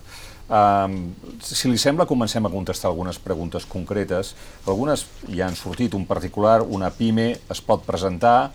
Um, 0.53 1.13
si 1.41 1.69
li 1.71 1.79
sembla, 1.79 2.05
comencem 2.05 2.45
a 2.45 2.51
contestar 2.51 2.91
algunes 2.91 3.19
preguntes 3.19 3.65
concretes. 3.69 4.33
Algunes 4.67 5.05
ja 5.29 5.47
han 5.47 5.57
sortit. 5.59 5.95
Un 5.95 6.05
particular, 6.07 6.61
una 6.63 6.91
PIME 6.93 7.29
es 7.51 7.63
pot 7.63 7.83
presentar, 7.87 8.51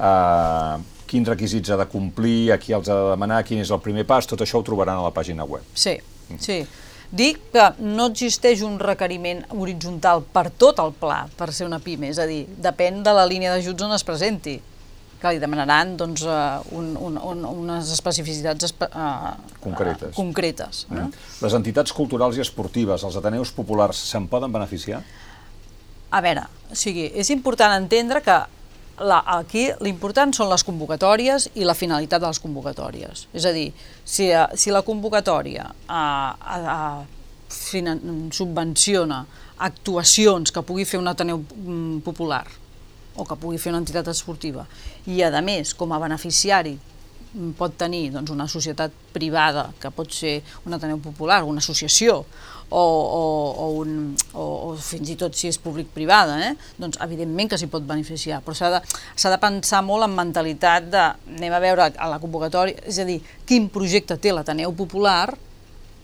uh, 0.00 0.80
quins 1.10 1.28
requisits 1.28 1.70
ha 1.70 1.78
de 1.80 1.86
complir, 1.90 2.52
a 2.54 2.58
qui 2.62 2.74
els 2.76 2.88
ha 2.88 2.96
de 2.96 3.10
demanar, 3.12 3.42
quin 3.46 3.60
és 3.62 3.70
el 3.70 3.82
primer 3.84 4.06
pas, 4.08 4.28
tot 4.30 4.40
això 4.40 4.60
ho 4.60 4.66
trobaran 4.66 5.00
a 5.00 5.04
la 5.06 5.12
pàgina 5.14 5.46
web. 5.46 5.66
Sí, 5.74 5.98
sí. 6.38 6.62
Dic 7.10 7.40
que 7.50 7.64
no 7.82 8.06
existeix 8.12 8.60
un 8.62 8.76
requeriment 8.78 9.42
horitzontal 9.50 10.22
per 10.30 10.46
tot 10.54 10.78
el 10.78 10.92
pla 10.94 11.24
per 11.36 11.50
ser 11.52 11.66
una 11.66 11.80
PIME, 11.82 12.12
és 12.14 12.20
a 12.22 12.26
dir, 12.30 12.44
depèn 12.62 13.02
de 13.06 13.14
la 13.16 13.26
línia 13.26 13.50
d'ajuts 13.50 13.88
on 13.88 13.96
es 13.96 14.06
presenti 14.06 14.60
que 15.20 15.32
li 15.34 15.40
demanaran 15.42 15.96
doncs, 16.00 16.22
uh, 16.24 16.62
un, 16.76 16.94
un, 16.96 17.18
un, 17.18 17.42
unes 17.64 17.90
especificitats 17.92 18.70
espe 18.70 18.86
uh, 18.88 19.34
concretes. 19.60 20.14
Uh, 20.14 20.16
concretes 20.16 20.84
eh? 20.86 20.94
Mm. 20.96 21.26
Les 21.44 21.56
entitats 21.58 21.92
culturals 21.92 22.38
i 22.38 22.44
esportives, 22.44 23.04
els 23.04 23.18
ateneus 23.20 23.52
populars, 23.52 24.00
se'n 24.14 24.30
poden 24.30 24.54
beneficiar? 24.54 25.02
A 26.10 26.22
veure, 26.24 26.46
o 26.70 26.78
sigui, 26.78 27.10
és 27.20 27.28
important 27.34 27.74
entendre 27.76 28.22
que 28.24 28.38
la, 29.00 29.20
aquí 29.38 29.68
l'important 29.84 30.32
són 30.36 30.50
les 30.50 30.64
convocatòries 30.66 31.48
i 31.56 31.64
la 31.64 31.76
finalitat 31.76 32.20
de 32.20 32.28
les 32.28 32.40
convocatòries. 32.42 33.26
És 33.32 33.46
a 33.48 33.52
dir, 33.56 33.70
si, 34.04 34.28
eh, 34.28 34.46
si 34.60 34.72
la 34.74 34.82
convocatòria 34.86 35.70
a, 35.88 36.02
a, 36.36 36.58
a, 36.74 36.80
subvenciona 37.50 39.24
actuacions 39.60 40.52
que 40.52 40.62
pugui 40.62 40.86
fer 40.88 41.00
un 41.00 41.08
Ateneu 41.10 41.40
mm, 41.40 42.00
Popular 42.06 42.44
o 43.16 43.26
que 43.26 43.36
pugui 43.36 43.58
fer 43.58 43.72
una 43.72 43.80
entitat 43.82 44.08
esportiva 44.12 44.66
i, 45.06 45.20
a 45.24 45.42
més, 45.42 45.74
com 45.74 45.92
a 45.92 45.98
beneficiari 46.00 46.76
mm, 46.76 47.56
pot 47.58 47.76
tenir 47.80 48.10
doncs, 48.14 48.30
una 48.30 48.48
societat 48.48 48.94
privada, 49.12 49.70
que 49.80 49.90
pot 49.90 50.12
ser 50.12 50.40
un 50.66 50.76
Ateneu 50.76 51.00
Popular, 51.02 51.42
una 51.44 51.64
associació, 51.64 52.24
o, 52.70 52.82
o, 52.82 53.22
o, 53.50 53.66
un, 53.82 54.16
o, 54.32 54.44
o 54.70 54.72
fins 54.78 55.10
i 55.10 55.18
tot 55.18 55.34
si 55.36 55.50
és 55.50 55.58
públic-privada, 55.60 56.38
eh? 56.46 56.54
doncs 56.78 57.00
evidentment 57.02 57.50
que 57.50 57.58
s'hi 57.60 57.68
pot 57.70 57.84
beneficiar, 57.86 58.40
però 58.46 58.56
s'ha 58.56 58.70
de, 58.78 58.80
de 58.86 59.42
pensar 59.42 59.82
molt 59.86 60.06
en 60.06 60.16
mentalitat 60.16 60.90
de, 60.90 61.04
anem 61.36 61.54
a 61.54 61.62
veure 61.62 61.90
a 61.90 62.10
la 62.10 62.20
convocatòria, 62.22 62.78
és 62.86 63.02
a 63.02 63.06
dir, 63.08 63.20
quin 63.46 63.68
projecte 63.72 64.18
té 64.22 64.34
l'Ateneu 64.34 64.74
Popular 64.78 65.34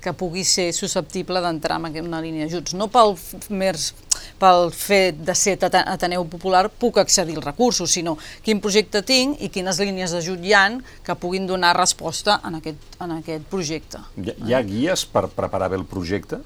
que 0.07 0.13
pugui 0.15 0.45
ser 0.47 0.69
susceptible 0.75 1.41
d'entrar 1.43 1.81
en 1.83 2.05
una 2.05 2.21
línia 2.23 2.47
d'ajuts, 2.47 2.77
no 2.79 2.87
pel 2.87 3.17
mers 3.51 3.93
pel 4.39 4.71
fet 4.71 5.19
de 5.27 5.35
ser 5.35 5.57
Ateneu 5.67 6.27
Popular 6.31 6.69
puc 6.69 7.01
accedir 7.03 7.37
als 7.37 7.47
recursos, 7.47 7.91
sinó 7.91 8.17
quin 8.45 8.61
projecte 8.63 9.03
tinc 9.03 9.41
i 9.43 9.51
quines 9.51 9.81
línies 9.83 10.15
d'ajut 10.15 10.45
hi 10.45 10.55
han 10.55 10.83
que 11.03 11.17
puguin 11.19 11.47
donar 11.47 11.75
resposta 11.77 12.41
en 12.45 12.61
aquest, 12.61 12.79
en 13.01 13.17
aquest 13.19 13.49
projecte. 13.51 14.03
Hi, 14.21 14.37
hi 14.47 14.55
ha 14.55 14.63
guies 14.63 15.07
per 15.11 15.27
preparar 15.33 15.73
bé 15.73 15.81
el 15.81 15.89
projecte? 15.89 16.43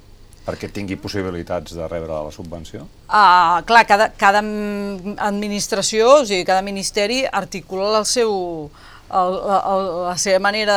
Perquè 0.46 0.70
tingui 0.72 0.98
possibilitats 1.00 1.74
de 1.76 1.88
rebre 1.88 2.14
la 2.14 2.32
subvenció? 2.34 2.86
Uh, 3.08 3.60
clar, 3.68 3.84
cada, 3.88 4.10
cada 4.16 4.40
administració, 4.40 6.20
o 6.20 6.24
sigui, 6.24 6.46
cada 6.48 6.64
ministeri 6.66 7.22
articula 7.26 8.00
el 8.00 8.08
seu, 8.08 8.32
el, 9.10 9.36
el, 9.56 9.88
la 10.06 10.16
seva 10.20 10.38
manera, 10.42 10.76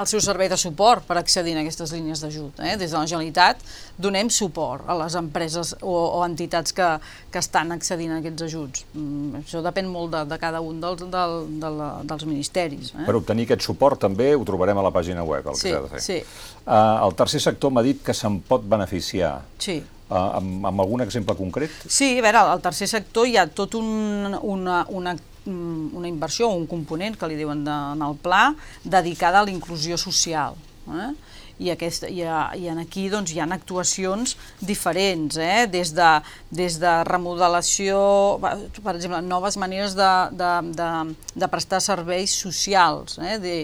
el 0.00 0.08
seu 0.08 0.20
servei 0.24 0.48
de 0.48 0.56
suport 0.60 1.04
per 1.06 1.18
accedir 1.20 1.56
a 1.56 1.60
aquestes 1.62 1.92
línies 1.94 2.22
d'ajut. 2.24 2.62
Eh? 2.64 2.76
Des 2.80 2.92
de 2.92 2.96
la 2.96 3.04
Generalitat 3.04 3.60
donem 4.00 4.30
suport 4.32 4.88
a 4.88 4.96
les 5.02 5.16
empreses 5.18 5.74
o, 5.80 5.92
o 5.92 6.22
entitats 6.26 6.74
que, 6.76 6.88
que 7.32 7.42
estan 7.42 7.74
accedint 7.76 8.14
a 8.14 8.20
aquests 8.22 8.46
ajuts. 8.48 8.86
Mm, 8.94 9.42
això 9.42 9.62
depèn 9.64 9.90
molt 9.92 10.14
de, 10.14 10.24
de 10.30 10.40
cada 10.40 10.62
un 10.64 10.80
dels, 10.82 11.04
del, 11.12 11.36
de 11.62 11.72
la, 11.78 11.90
dels 12.08 12.26
ministeris. 12.28 12.94
Eh? 12.94 13.04
Per 13.08 13.18
obtenir 13.20 13.48
aquest 13.50 13.68
suport 13.68 14.00
també 14.06 14.32
ho 14.36 14.46
trobarem 14.48 14.80
a 14.80 14.86
la 14.88 14.94
pàgina 14.94 15.26
web, 15.26 15.52
el 15.52 15.60
sí, 15.60 15.68
que 15.68 15.76
s'ha 15.76 15.84
de 15.84 15.92
fer. 15.96 16.04
Sí. 16.06 16.18
Uh, 16.64 17.04
el 17.06 17.14
tercer 17.20 17.42
sector 17.44 17.72
m'ha 17.72 17.84
dit 17.86 18.02
que 18.04 18.16
se'n 18.16 18.40
pot 18.48 18.64
beneficiar. 18.64 19.36
Sí. 19.62 19.78
Uh, 20.06 20.38
amb, 20.38 20.68
amb 20.70 20.84
algun 20.84 21.02
exemple 21.02 21.34
concret? 21.38 21.72
Sí, 21.90 22.12
a 22.16 22.22
veure, 22.24 22.44
al 22.56 22.60
tercer 22.64 22.88
sector 22.90 23.26
hi 23.26 23.36
ha 23.40 23.48
tot 23.50 23.74
un, 23.78 24.36
una, 24.38 24.84
una 24.94 25.16
una 25.46 26.08
inversió 26.08 26.50
o 26.50 26.56
un 26.58 26.66
component 26.66 27.16
que 27.18 27.28
li 27.30 27.38
diuen 27.38 27.64
de, 27.66 27.76
en 27.96 28.02
el 28.06 28.18
pla 28.22 28.50
dedicada 28.84 29.40
a 29.40 29.46
la 29.46 29.54
inclusió 29.54 29.98
social. 30.00 30.58
Eh? 30.86 31.12
i, 31.58 31.70
aquest, 31.72 32.06
i, 32.12 32.20
a, 32.28 32.50
i 32.56 32.68
en 32.70 32.80
aquí 32.82 33.06
doncs, 33.12 33.32
hi 33.32 33.40
ha 33.40 33.46
actuacions 33.54 34.36
diferents, 34.60 35.38
eh? 35.40 35.66
des, 35.72 35.92
de, 35.96 36.10
des 36.52 36.78
de 36.82 36.92
remodelació, 37.08 37.98
per 38.42 38.94
exemple, 38.94 39.22
noves 39.24 39.56
maneres 39.60 39.96
de, 39.96 40.10
de, 40.36 40.52
de, 40.76 40.90
de 41.34 41.50
prestar 41.52 41.80
serveis 41.84 42.36
socials, 42.36 43.18
eh? 43.22 43.38
de, 43.40 43.56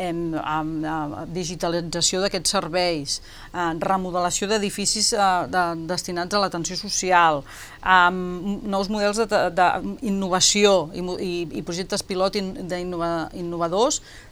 eh, 0.00 0.10
amb, 0.10 0.86
amb 0.88 1.34
digitalització 1.34 2.22
d'aquests 2.24 2.56
serveis, 2.56 3.20
eh, 3.52 3.70
remodelació 3.84 4.48
d'edificis 4.50 5.12
eh, 5.12 5.30
de, 5.52 5.64
destinats 5.90 6.34
a 6.34 6.42
l'atenció 6.42 6.78
social, 6.80 7.42
amb 7.80 8.64
nous 8.64 8.90
models 8.92 9.22
d'innovació 9.28 10.74
i, 10.92 11.06
i, 11.30 11.32
i 11.60 11.64
projectes 11.66 12.04
pilot 12.06 12.40
in, 12.40 12.52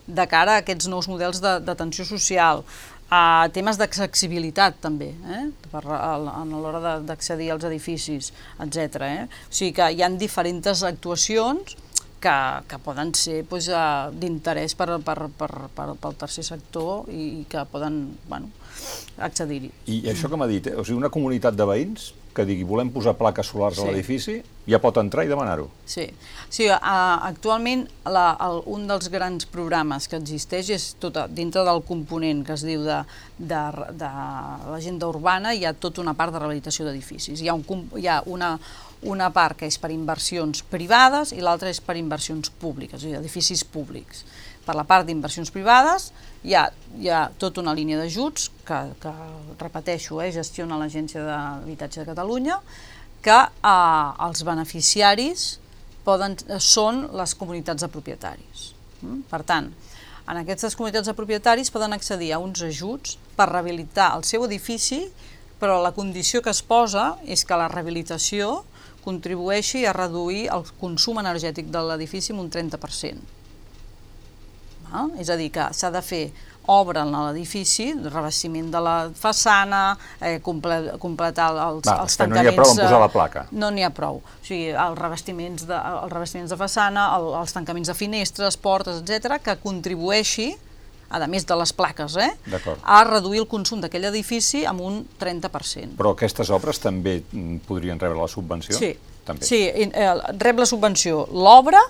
de 0.08 0.24
cara 0.28 0.56
a 0.56 0.62
aquests 0.62 0.88
nous 0.88 1.08
models 1.10 1.42
d'atenció 1.44 2.06
social, 2.08 2.64
a 3.08 3.48
temes 3.56 3.78
d'accessibilitat 3.80 4.82
també, 4.84 5.14
eh? 5.32 5.44
per, 5.72 5.80
a, 5.88 6.14
a 6.18 6.44
l'hora 6.44 6.98
d'accedir 7.00 7.50
als 7.54 7.64
edificis, 7.64 8.32
etc. 8.60 9.00
Eh? 9.08 9.22
O 9.48 9.54
sigui 9.60 9.72
que 9.78 9.88
hi 9.94 10.04
han 10.04 10.18
diferents 10.20 10.84
actuacions 10.84 11.76
que, 12.20 12.36
que 12.68 12.78
poden 12.82 13.14
ser 13.14 13.42
pues, 13.48 13.68
doncs, 13.70 14.18
d'interès 14.20 14.74
per, 14.78 14.90
per, 15.04 15.18
per, 15.38 15.50
per, 15.74 15.88
pel 16.00 16.16
tercer 16.20 16.46
sector 16.46 17.10
i, 17.12 17.42
i 17.42 17.44
que 17.50 17.64
poden 17.70 18.00
bueno, 18.28 18.50
accedir-hi. 19.18 19.72
I 19.94 20.00
això 20.12 20.30
que 20.30 20.40
m'ha 20.40 20.48
dit, 20.50 20.70
eh? 20.70 20.78
o 20.78 20.86
sigui, 20.86 20.98
una 20.98 21.12
comunitat 21.14 21.58
de 21.58 21.66
veïns 21.68 22.12
que 22.38 22.44
digui 22.46 22.62
volem 22.66 22.92
posar 22.94 23.16
plaques 23.18 23.48
solars 23.50 23.80
sí. 23.80 23.82
a 23.82 23.88
l'edifici, 23.88 24.36
ja 24.70 24.78
pot 24.82 24.98
entrar 25.00 25.24
i 25.26 25.30
demanar-ho. 25.30 25.66
Sí, 25.88 26.04
sí 26.54 26.68
uh, 26.70 26.76
actualment 27.26 27.86
la, 28.06 28.28
el, 28.46 28.60
un 28.70 28.86
dels 28.90 29.08
grans 29.10 29.48
programes 29.50 30.06
que 30.10 30.20
existeix 30.20 30.70
és 30.76 30.86
tot 31.02 31.18
a, 31.18 31.26
dintre 31.26 31.64
del 31.66 31.82
component 31.88 32.44
que 32.46 32.54
es 32.54 32.62
diu 32.68 32.84
de, 32.86 33.00
de, 33.38 33.62
de 33.98 34.12
l'agenda 34.70 35.10
urbana, 35.10 35.54
hi 35.56 35.66
ha 35.66 35.74
tota 35.74 36.04
una 36.04 36.14
part 36.18 36.36
de 36.36 36.42
rehabilitació 36.44 36.86
d'edificis. 36.86 37.42
Hi 37.42 37.50
ha, 37.50 37.56
un, 37.58 37.88
hi 37.98 38.06
ha 38.06 38.20
una, 38.30 38.54
una 39.06 39.28
part 39.30 39.58
que 39.60 39.68
és 39.68 39.78
per 39.78 39.92
inversions 39.94 40.64
privades 40.66 41.32
i 41.36 41.42
l'altra 41.44 41.70
és 41.70 41.80
per 41.84 41.96
inversions 41.98 42.50
públiques, 42.50 42.98
o 42.98 43.04
sigui, 43.04 43.18
edificis 43.18 43.62
públics. 43.64 44.24
Per 44.66 44.74
la 44.76 44.84
part 44.84 45.06
d'inversions 45.08 45.52
privades 45.54 46.10
hi 46.44 46.54
ha, 46.58 46.66
hi 46.98 47.08
ha 47.08 47.28
tota 47.40 47.62
una 47.62 47.74
línia 47.76 47.98
d'ajuts 48.00 48.50
que, 48.66 48.80
que, 49.00 49.12
repeteixo, 49.60 50.20
eh, 50.22 50.32
gestiona 50.34 50.78
l'Agència 50.80 51.22
d'Habitatge 51.24 52.02
de 52.02 52.08
Catalunya, 52.10 52.58
que 53.22 53.38
eh, 53.38 54.26
els 54.26 54.44
beneficiaris 54.44 55.48
poden, 56.04 56.36
són 56.60 57.06
les 57.16 57.34
comunitats 57.38 57.86
de 57.86 57.90
propietaris. 57.92 58.72
Mm? 59.00 59.22
Per 59.30 59.42
tant, 59.46 59.70
en 60.28 60.42
aquestes 60.42 60.76
comunitats 60.76 61.08
de 61.08 61.16
propietaris 61.16 61.70
poden 61.72 61.94
accedir 61.96 62.34
a 62.34 62.42
uns 62.42 62.60
ajuts 62.66 63.16
per 63.38 63.48
rehabilitar 63.48 64.10
el 64.18 64.26
seu 64.28 64.44
edifici, 64.44 65.06
però 65.58 65.78
la 65.82 65.94
condició 65.96 66.42
que 66.42 66.52
es 66.52 66.60
posa 66.62 67.14
és 67.24 67.46
que 67.46 67.56
la 67.58 67.70
rehabilitació 67.72 68.66
contribueixi 69.04 69.84
a 69.86 69.94
reduir 69.96 70.48
el 70.54 70.66
consum 70.80 71.20
energètic 71.22 71.70
de 71.72 71.82
l'edifici 71.90 72.34
en 72.34 72.42
un 72.44 72.50
30%. 72.50 73.34
Eh? 74.88 75.06
És 75.20 75.28
a 75.30 75.36
dir, 75.36 75.50
que 75.54 75.68
s'ha 75.76 75.90
de 75.94 76.02
fer 76.04 76.22
obra 76.68 77.02
en 77.06 77.12
l'edifici, 77.14 77.88
revestiment 78.12 78.68
de 78.70 78.80
la 78.84 78.96
façana, 79.16 79.96
eh, 80.20 80.36
comple 80.44 80.98
completar 81.00 81.48
els, 81.54 81.86
Va, 81.88 82.02
els 82.04 82.18
tancaments... 82.20 82.36
no 82.36 82.44
n'hi 82.44 82.52
ha 82.52 82.56
prou 82.58 82.72
en 82.74 82.80
posar 82.82 83.00
la 83.00 83.10
placa. 83.12 83.44
No 83.52 83.70
n'hi 83.72 83.86
ha 83.86 83.90
prou. 83.94 84.20
O 84.20 84.44
sigui, 84.44 84.68
els 84.74 84.98
revestiments 85.00 85.64
de, 85.68 85.78
els 86.04 86.12
revestiments 86.12 86.52
de 86.52 86.60
façana, 86.60 87.08
el, 87.16 87.30
els 87.40 87.56
tancaments 87.56 87.88
de 87.88 87.96
finestres, 87.96 88.60
portes, 88.60 89.00
etc, 89.00 89.38
que 89.44 89.56
contribueixi 89.64 90.50
a 91.10 91.26
més 91.26 91.46
de 91.46 91.56
les 91.56 91.72
plaques, 91.72 92.16
eh, 92.16 92.30
a 92.84 93.04
reduir 93.04 93.40
el 93.40 93.48
consum 93.48 93.80
d'aquell 93.80 94.04
edifici 94.10 94.64
amb 94.68 94.80
un 94.80 95.06
30%. 95.18 95.96
Però 95.98 96.12
aquestes 96.14 96.50
obres 96.50 96.78
també 96.80 97.22
podrien 97.66 97.98
rebre 97.98 98.18
la 98.20 98.28
subvenció? 98.28 98.76
Sí, 98.76 98.94
també. 99.24 99.44
sí 99.46 99.64
eh, 99.68 100.14
rep 100.38 100.58
la 100.58 100.66
subvenció 100.66 101.26
l'obra 101.32 101.80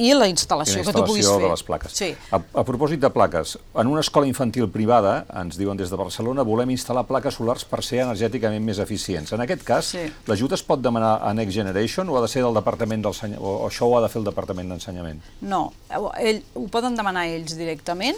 i 0.00 0.12
la 0.14 0.28
instal·lació, 0.30 0.78
I 0.80 0.84
la 0.86 0.92
que 0.92 0.92
tu 0.96 1.02
puguis 1.04 1.26
fer. 1.26 1.40
de 1.42 1.48
les 1.50 1.62
plaques. 1.66 1.92
Sí. 1.92 2.14
A, 2.30 2.38
a 2.38 2.62
propòsit 2.64 3.00
de 3.02 3.10
plaques, 3.10 3.56
en 3.74 3.88
una 3.90 4.00
escola 4.00 4.24
infantil 4.30 4.68
privada, 4.70 5.26
ens 5.36 5.58
diuen 5.58 5.76
des 5.76 5.90
de 5.90 5.96
Barcelona, 5.98 6.44
volem 6.46 6.70
instal·lar 6.72 7.02
plaques 7.08 7.34
solars 7.36 7.66
per 7.68 7.82
ser 7.84 7.98
energèticament 8.06 8.64
més 8.64 8.78
eficients. 8.80 9.32
En 9.34 9.42
aquest 9.44 9.64
cas, 9.66 9.90
Sí. 9.90 10.06
l'ajut 10.30 10.52
es 10.56 10.62
pot 10.62 10.80
demanar 10.80 11.18
a 11.26 11.34
Next 11.34 11.52
Generation 11.58 12.08
o 12.08 12.16
ha 12.16 12.22
de 12.22 12.28
ser 12.28 12.40
del 12.46 12.54
Departament 12.54 13.02
d'Ensenyament, 13.02 13.42
o 13.42 13.66
això 13.68 13.90
ho 13.90 13.98
ha 13.98 14.00
de 14.06 14.08
fer 14.08 14.20
el 14.22 14.24
Departament 14.30 14.70
d'Ensenyament? 14.70 15.20
No, 15.42 15.72
ell, 16.16 16.40
ho 16.54 16.68
poden 16.68 16.94
demanar 16.96 17.26
ells 17.26 17.58
directament 17.58 18.16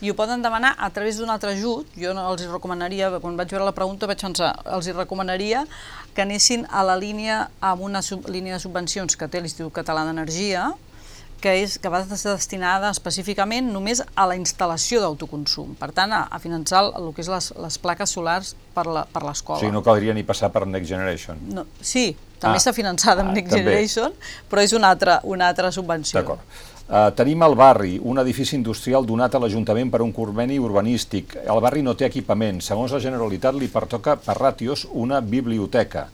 i 0.00 0.10
ho 0.10 0.14
poden 0.14 0.42
demanar 0.42 0.74
a 0.78 0.90
través 0.90 1.16
d'un 1.18 1.30
altre 1.30 1.52
ajut. 1.56 1.86
Jo 1.96 2.12
no 2.14 2.26
els 2.32 2.44
recomanaria, 2.50 3.10
quan 3.20 3.36
vaig 3.36 3.48
veure 3.50 3.64
la 3.64 3.72
pregunta 3.72 4.06
vaig 4.06 4.20
pensar, 4.20 4.52
els 4.66 4.86
recomanaria 4.94 5.64
que 6.14 6.22
anessin 6.22 6.66
a 6.70 6.82
la 6.84 6.96
línia, 6.96 7.48
amb 7.60 7.80
una 7.82 8.02
sub, 8.02 8.28
línia 8.28 8.54
de 8.54 8.60
subvencions 8.60 9.16
que 9.16 9.28
té 9.28 9.40
l'Institut 9.40 9.72
Català 9.72 10.04
d'Energia, 10.04 10.70
que, 11.40 11.52
és, 11.62 11.74
que 11.78 11.88
va 11.92 12.00
ser 12.08 12.30
destinada 12.32 12.88
específicament 12.90 13.68
només 13.72 14.00
a 14.16 14.24
la 14.26 14.36
instal·lació 14.36 15.02
d'autoconsum. 15.02 15.74
Per 15.76 15.90
tant, 15.92 16.12
a, 16.16 16.22
a 16.32 16.38
finançar 16.40 16.80
el, 16.86 16.92
el 16.96 17.10
que 17.14 17.20
és 17.20 17.28
les, 17.28 17.50
les 17.60 17.76
plaques 17.78 18.10
solars 18.16 18.54
per 18.74 18.86
la- 18.88 19.04
per 19.04 19.22
O 19.22 19.26
l'escola. 19.28 19.60
sigui, 19.60 19.72
no 19.72 19.82
caldria 19.84 20.14
ni 20.16 20.24
passar 20.24 20.48
per 20.52 20.66
Next 20.66 20.88
Generation. 20.88 21.36
No, 21.52 21.66
sí, 21.80 22.16
també 22.40 22.56
Ah. 22.56 22.62
està 22.64 22.72
finançada 22.72 23.20
amb 23.20 23.30
Ah, 23.30 23.34
Next 23.34 23.52
també. 23.52 23.64
Generation, 23.64 24.12
però 24.50 24.64
és 24.64 24.72
una 24.72 24.88
altra, 24.88 25.20
una 25.24 25.48
altra 25.48 25.70
subvenció. 25.72 26.18
D'acord. 26.20 26.40
Uh, 26.86 27.10
tenim 27.18 27.42
al 27.42 27.56
barri 27.58 27.96
un 27.98 28.20
edifici 28.22 28.54
industrial 28.54 29.02
donat 29.08 29.34
a 29.34 29.40
l'Ajuntament 29.42 29.90
per 29.90 30.04
un 30.04 30.12
conveni 30.14 30.60
urbanístic. 30.62 31.34
El 31.42 31.58
barri 31.64 31.82
no 31.82 31.96
té 31.98 32.06
equipament. 32.06 32.60
Segons 32.62 32.94
la 32.94 33.00
Generalitat 33.02 33.58
li 33.58 33.66
pertoca 33.66 34.14
per 34.22 34.36
ràtios 34.38 34.84
una 34.94 35.18
biblioteca. 35.20 36.06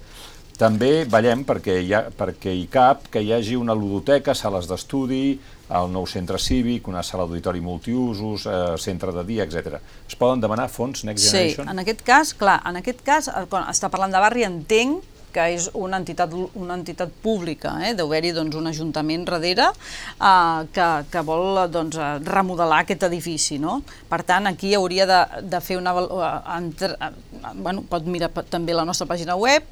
També 0.56 1.04
veiem 1.08 1.42
perquè 1.44 1.74
hi, 1.82 1.92
ha, 1.92 2.06
perquè 2.16 2.52
hi 2.54 2.64
cap 2.72 3.06
que 3.12 3.20
hi 3.20 3.32
hagi 3.34 3.56
una 3.58 3.74
ludoteca, 3.74 4.32
sales 4.36 4.68
d'estudi, 4.70 5.38
el 5.72 5.92
nou 5.92 6.06
centre 6.06 6.38
cívic, 6.38 6.88
una 6.88 7.02
sala 7.02 7.24
d'auditori 7.24 7.60
multiusos, 7.64 8.44
eh, 8.46 8.76
centre 8.78 9.12
de 9.16 9.24
dia, 9.28 9.44
etc. 9.44 9.80
Es 10.08 10.16
poden 10.16 10.40
demanar 10.40 10.68
fons 10.70 11.04
Next 11.08 11.24
Sí, 11.24 11.30
Generation? 11.32 11.68
en 11.68 11.84
aquest 11.84 12.02
cas, 12.06 12.34
clar, 12.34 12.60
en 12.68 12.76
aquest 12.80 13.00
cas, 13.04 13.28
eh, 13.28 13.44
quan 13.48 13.64
està 13.68 13.90
parlant 13.90 14.12
de 14.12 14.20
barri, 14.20 14.44
entenc 14.44 15.02
que 15.32 15.46
és 15.54 15.68
una 15.78 15.98
entitat, 16.00 16.32
una 16.58 16.76
entitat 16.78 17.12
pública, 17.24 17.74
eh? 17.84 17.92
deu 17.98 18.10
haver-hi 18.10 18.32
doncs, 18.36 18.56
un 18.58 18.68
ajuntament 18.70 19.24
darrere 19.28 19.68
eh, 19.72 20.60
que, 20.74 20.88
que 21.12 21.24
vol 21.26 21.62
doncs, 21.72 21.98
remodelar 22.28 22.82
aquest 22.82 23.06
edifici. 23.08 23.58
No? 23.62 23.80
Per 24.10 24.22
tant, 24.28 24.48
aquí 24.50 24.74
hauria 24.78 25.06
de, 25.08 25.20
de 25.52 25.62
fer 25.64 25.78
una... 25.80 25.94
eh, 26.02 26.32
entre, 26.56 26.92
eh, 26.96 27.52
bueno, 27.54 27.86
pot 27.88 28.06
mirar 28.06 28.30
també 28.52 28.76
la 28.76 28.86
nostra 28.88 29.08
pàgina 29.10 29.36
web, 29.40 29.66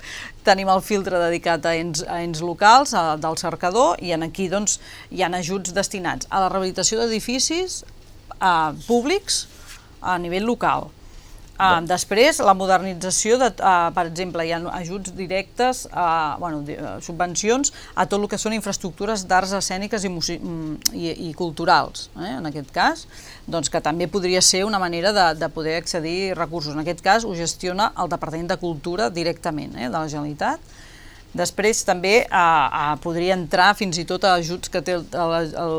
tenim 0.46 0.70
el 0.72 0.82
filtre 0.84 1.20
dedicat 1.20 1.66
a 1.68 1.74
ens, 1.78 2.04
a 2.08 2.20
ens 2.24 2.42
locals, 2.44 2.94
a, 2.94 3.16
del 3.20 3.38
cercador, 3.40 3.96
i 4.00 4.14
en 4.16 4.26
aquí 4.26 4.48
doncs, 4.52 4.78
hi 5.10 5.24
ha 5.24 5.32
ajuts 5.40 5.74
destinats 5.76 6.28
a 6.30 6.42
la 6.42 6.48
rehabilitació 6.52 7.00
d'edificis 7.02 7.82
eh, 8.40 8.72
públics 8.86 9.44
a 10.00 10.16
nivell 10.18 10.48
local. 10.48 10.90
Uh, 11.60 11.80
després, 11.84 12.40
la 12.40 12.54
modernització, 12.56 13.36
de, 13.40 13.50
uh, 13.60 13.90
per 13.92 14.06
exemple, 14.08 14.46
hi 14.46 14.54
ha 14.56 14.60
ajuts 14.78 15.12
directes, 15.16 15.84
uh, 15.92 16.38
bueno, 16.40 16.62
uh, 16.64 16.94
subvencions 17.04 17.74
a 17.94 18.06
tot 18.08 18.20
el 18.22 18.28
que 18.32 18.38
són 18.40 18.56
infraestructures 18.56 19.26
d'arts 19.28 19.52
escèniques 19.60 20.06
i, 20.08 20.10
mm, 20.10 20.94
i, 20.96 21.12
i 21.28 21.32
culturals, 21.36 22.08
eh, 22.16 22.32
en 22.38 22.48
aquest 22.48 22.72
cas, 22.74 23.06
doncs 23.50 23.68
que 23.68 23.82
també 23.84 24.08
podria 24.08 24.40
ser 24.40 24.64
una 24.64 24.80
manera 24.80 25.12
de, 25.12 25.26
de 25.40 25.48
poder 25.52 25.76
accedir 25.80 26.32
a 26.32 26.38
recursos. 26.38 26.74
En 26.74 26.80
aquest 26.80 27.04
cas 27.04 27.26
ho 27.28 27.34
gestiona 27.36 27.92
el 28.00 28.08
Departament 28.08 28.48
de 28.50 28.60
Cultura 28.60 29.10
directament 29.10 29.76
eh, 29.76 29.88
de 29.88 29.96
la 29.98 30.08
Generalitat. 30.08 30.78
Després 31.36 31.84
també 31.86 32.14
eh, 32.24 32.26
eh, 32.26 32.96
podria 33.04 33.36
entrar 33.38 33.70
fins 33.78 34.00
i 34.02 34.06
tot 34.08 34.24
a 34.26 34.34
ajuts 34.40 34.72
que 34.72 34.82
té 34.82 34.96
el, 34.98 35.06
el, 35.14 35.54
el, 35.62 35.78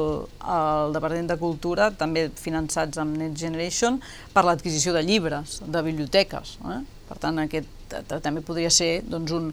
el 0.55 0.95
Departament 0.95 1.27
de 1.33 1.37
Cultura, 1.41 1.89
també 1.91 2.29
finançats 2.39 3.01
amb 3.01 3.19
Next 3.19 3.43
Generation, 3.43 3.99
per 4.31 4.45
l'adquisició 4.47 4.95
de 4.95 5.03
llibres, 5.03 5.59
de 5.67 5.83
biblioteques. 5.83 6.55
Eh? 6.71 6.79
Per 7.11 7.19
tant, 7.19 7.43
aquest 7.43 7.67
també 8.23 8.39
podria 8.39 8.69
ser 8.71 9.01
doncs, 9.03 9.33
un, 9.35 9.49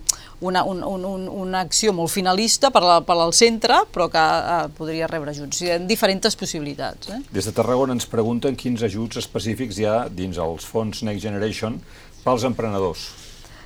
una, 0.47 0.63
un, 0.63 0.85
un, 0.87 1.05
un, 1.05 1.29
una 1.43 1.65
acció 1.67 1.91
molt 1.97 2.13
finalista 2.15 2.71
per, 2.71 2.85
la, 2.85 3.01
per 3.03 3.17
al 3.19 3.35
centre, 3.35 3.81
però 3.91 4.07
que 4.13 4.23
eh, 4.23 4.59
podria 4.79 5.09
rebre 5.11 5.35
ajuts. 5.35 5.65
Hi 5.65 5.73
ha 5.75 5.79
diferents 5.83 6.39
possibilitats. 6.39 7.11
Eh? 7.11 7.23
Des 7.35 7.49
de 7.51 7.55
Tarragona 7.57 7.97
ens 7.99 8.07
pregunten 8.07 8.55
quins 8.59 8.87
ajuts 8.87 9.19
específics 9.25 9.83
hi 9.83 9.89
ha 9.91 10.05
dins 10.07 10.39
els 10.39 10.69
fons 10.69 11.03
Next 11.03 11.27
Generation 11.27 11.81
pels 12.23 12.47
emprenedors. 12.47 13.09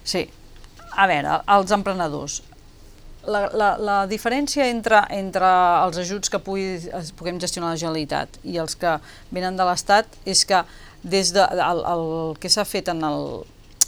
Sí. 0.04 0.30
A 0.96 1.06
veure, 1.08 1.38
els 1.56 1.72
emprenedors. 1.72 2.40
La, 3.22 3.46
la, 3.54 3.68
la 3.78 3.98
diferència 4.10 4.66
entre, 4.66 5.04
entre 5.14 5.48
els 5.84 5.98
ajuts 6.02 6.30
que 6.32 6.40
pugui, 6.42 6.80
es 6.98 7.12
puguem 7.14 7.38
gestionar 7.42 7.70
la 7.70 7.78
Generalitat 7.78 8.40
i 8.42 8.58
els 8.58 8.74
que 8.74 8.96
venen 9.30 9.56
de 9.56 9.66
l'Estat 9.68 10.10
és 10.26 10.42
que 10.48 10.64
des 11.02 11.30
de, 11.34 11.44
el, 11.44 11.84
el 11.92 12.04
que 12.42 12.50
s'ha 12.50 12.66
fet 12.66 12.90
en 12.90 13.04
el, 13.06 13.22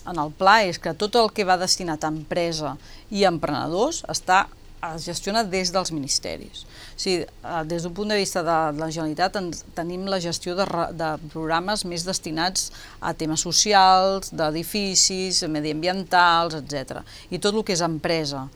en 0.07 0.21
el 0.23 0.31
pla 0.39 0.61
és 0.69 0.79
que 0.79 0.95
tot 0.99 1.19
el 1.19 1.33
que 1.35 1.47
va 1.47 1.59
destinat 1.59 2.05
a 2.05 2.13
empresa 2.15 2.77
i 3.11 3.25
a 3.25 3.33
emprenedors 3.35 4.05
està 4.11 4.45
es 4.93 5.07
gestiona 5.09 5.45
des 5.45 5.73
dels 5.75 5.93
ministeris. 5.95 6.65
O 6.65 7.01
sigui, 7.01 7.25
eh, 7.25 7.63
des 7.69 7.83
d'un 7.83 7.95
punt 7.95 8.11
de 8.11 8.19
vista 8.19 8.43
de, 8.43 8.59
la 8.79 8.91
Generalitat 8.91 9.37
ens, 9.41 9.65
tenim 9.75 10.07
la 10.11 10.21
gestió 10.21 10.55
de, 10.59 10.67
de 10.93 11.11
programes 11.33 11.85
més 11.89 12.05
destinats 12.07 12.71
a 13.01 13.15
temes 13.15 13.45
socials, 13.47 14.31
d'edificis, 14.33 15.43
mediambientals, 15.49 16.61
etc. 16.61 17.03
I 17.31 17.41
tot 17.41 17.55
el 17.55 17.65
que 17.65 17.77
és 17.77 17.85
empresa 17.85 18.49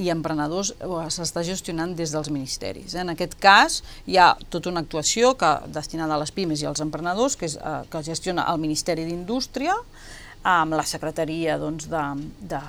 i 0.00 0.08
emprenedors 0.12 0.72
eh, 0.78 1.10
s'està 1.12 1.44
gestionant 1.46 1.92
des 1.96 2.14
dels 2.14 2.30
ministeris. 2.32 2.96
En 2.96 3.12
aquest 3.12 3.36
cas 3.40 3.82
hi 4.06 4.16
ha 4.16 4.32
tota 4.50 4.70
una 4.72 4.84
actuació 4.84 5.34
que 5.38 5.52
destinada 5.74 6.16
a 6.16 6.22
les 6.22 6.32
pimes 6.32 6.62
i 6.62 6.68
als 6.68 6.80
emprenedors 6.84 7.36
que, 7.36 7.50
és, 7.50 7.58
eh, 7.58 7.82
que 7.90 8.04
gestiona 8.06 8.46
el 8.52 8.60
Ministeri 8.62 9.04
d'Indústria, 9.08 9.76
amb 10.42 10.74
la 10.74 10.84
secretaria 10.86 11.56
doncs, 11.58 11.86
de, 11.90 12.02
de, 12.50 12.60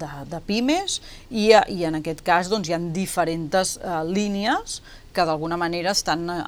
de, 0.00 0.10
de 0.30 0.40
pimes 0.46 1.00
i, 1.30 1.50
i 1.52 1.84
en 1.88 2.00
aquest 2.00 2.22
cas 2.26 2.50
doncs, 2.52 2.68
hi 2.68 2.76
ha 2.76 2.80
diferents 2.92 3.76
eh, 3.78 4.00
línies 4.08 4.80
que 5.12 5.24
d'alguna 5.28 5.58
manera 5.60 5.92
estan 5.96 6.28
eh, 6.30 6.42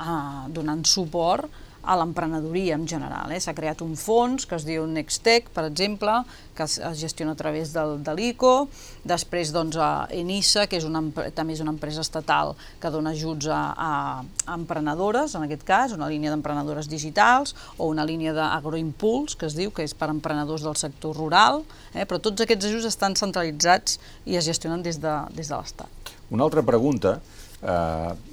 donant 0.53 0.85
suport 0.89 1.49
a 1.85 1.97
l'emprenedoria 2.01 2.79
en 2.79 2.87
general. 2.89 3.33
Eh? 3.33 3.41
S'ha 3.41 3.55
creat 3.57 3.83
un 3.85 3.95
fons 3.99 4.47
que 4.49 4.57
es 4.57 4.67
diu 4.67 4.87
Nextec, 4.89 5.51
per 5.55 5.67
exemple, 5.69 6.17
que 6.57 6.65
es, 6.67 6.79
es 6.79 7.01
gestiona 7.01 7.35
a 7.35 7.39
través 7.39 7.73
del, 7.75 7.99
de 8.05 8.15
l'ICO, 8.17 8.69
després 9.05 9.53
doncs, 9.55 9.77
a 9.77 10.07
Enisa, 10.15 10.67
que 10.71 10.79
és 10.79 10.87
una, 10.89 11.03
també 11.37 11.57
és 11.57 11.63
una 11.65 11.75
empresa 11.75 12.05
estatal 12.05 12.55
que 12.81 12.93
dona 12.95 13.15
ajuts 13.15 13.51
a, 13.53 13.61
a 13.75 14.57
emprenedores, 14.57 15.35
en 15.35 15.47
aquest 15.47 15.67
cas, 15.67 15.95
una 15.97 16.09
línia 16.11 16.33
d'emprenedores 16.33 16.89
digitals, 16.91 17.55
o 17.79 17.91
una 17.93 18.07
línia 18.09 18.35
d'agroimpuls, 18.37 19.37
que 19.39 19.49
es 19.51 19.59
diu, 19.59 19.73
que 19.75 19.87
és 19.87 19.97
per 19.99 20.11
emprenedors 20.13 20.65
del 20.65 20.79
sector 20.81 21.17
rural, 21.19 21.65
eh? 21.93 22.07
però 22.07 22.21
tots 22.23 22.45
aquests 22.45 22.71
ajuts 22.71 22.89
estan 22.93 23.19
centralitzats 23.19 23.99
i 24.25 24.39
es 24.39 24.47
gestionen 24.49 24.85
des 24.85 25.01
de, 25.03 25.19
des 25.35 25.51
de 25.51 25.59
l'Estat. 25.59 26.15
Una 26.33 26.47
altra 26.47 26.65
pregunta, 26.67 27.19
eh, 27.61 28.33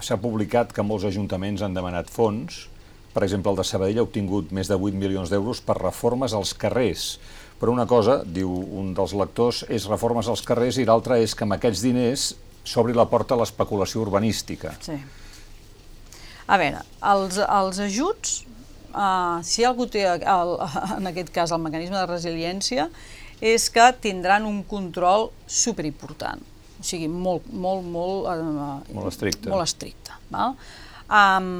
s'ha 0.00 0.18
publicat 0.20 0.72
que 0.74 0.84
molts 0.84 1.06
ajuntaments 1.08 1.62
han 1.62 1.76
demanat 1.76 2.10
fons, 2.10 2.66
per 3.18 3.26
exemple, 3.26 3.50
el 3.50 3.58
de 3.58 3.66
Sabadell 3.66 3.98
ha 3.98 4.06
obtingut 4.06 4.52
més 4.54 4.68
de 4.70 4.76
8 4.78 4.94
milions 4.94 5.30
d'euros 5.32 5.58
per 5.66 5.74
reformes 5.80 6.30
als 6.38 6.52
carrers. 6.54 7.16
Però 7.58 7.72
una 7.74 7.88
cosa, 7.90 8.20
diu 8.22 8.52
un 8.78 8.92
dels 8.94 9.10
lectors, 9.18 9.64
és 9.74 9.88
reformes 9.90 10.28
als 10.30 10.44
carrers 10.46 10.76
i 10.78 10.84
l'altra 10.86 11.16
és 11.18 11.34
que 11.34 11.42
amb 11.42 11.56
aquests 11.56 11.82
diners 11.82 12.26
s'obri 12.62 12.94
la 12.94 13.08
porta 13.10 13.34
a 13.34 13.40
l'especulació 13.40 14.04
urbanística. 14.04 14.76
Sí. 14.84 14.94
A 16.46 16.60
veure, 16.62 16.84
els, 17.10 17.40
els 17.42 17.80
ajuts, 17.88 18.36
uh, 18.92 19.42
si 19.42 19.66
algú 19.66 19.88
té, 19.90 20.06
el, 20.06 20.54
en 21.00 21.10
aquest 21.10 21.34
cas, 21.34 21.50
el 21.50 21.64
mecanisme 21.64 21.98
de 21.98 22.06
resiliència, 22.06 22.86
és 23.42 23.66
que 23.74 23.88
tindran 23.98 24.46
un 24.46 24.62
control 24.70 25.32
superimportant, 25.50 26.46
o 26.78 26.86
sigui, 26.86 27.10
molt, 27.10 27.50
molt, 27.50 27.82
molt... 27.82 28.30
Uh, 28.30 28.94
Molt 28.94 29.10
estricte. 29.10 29.50
Molt 29.50 29.66
estricte. 29.66 30.14
Val? 30.30 30.54
Um, 31.10 31.52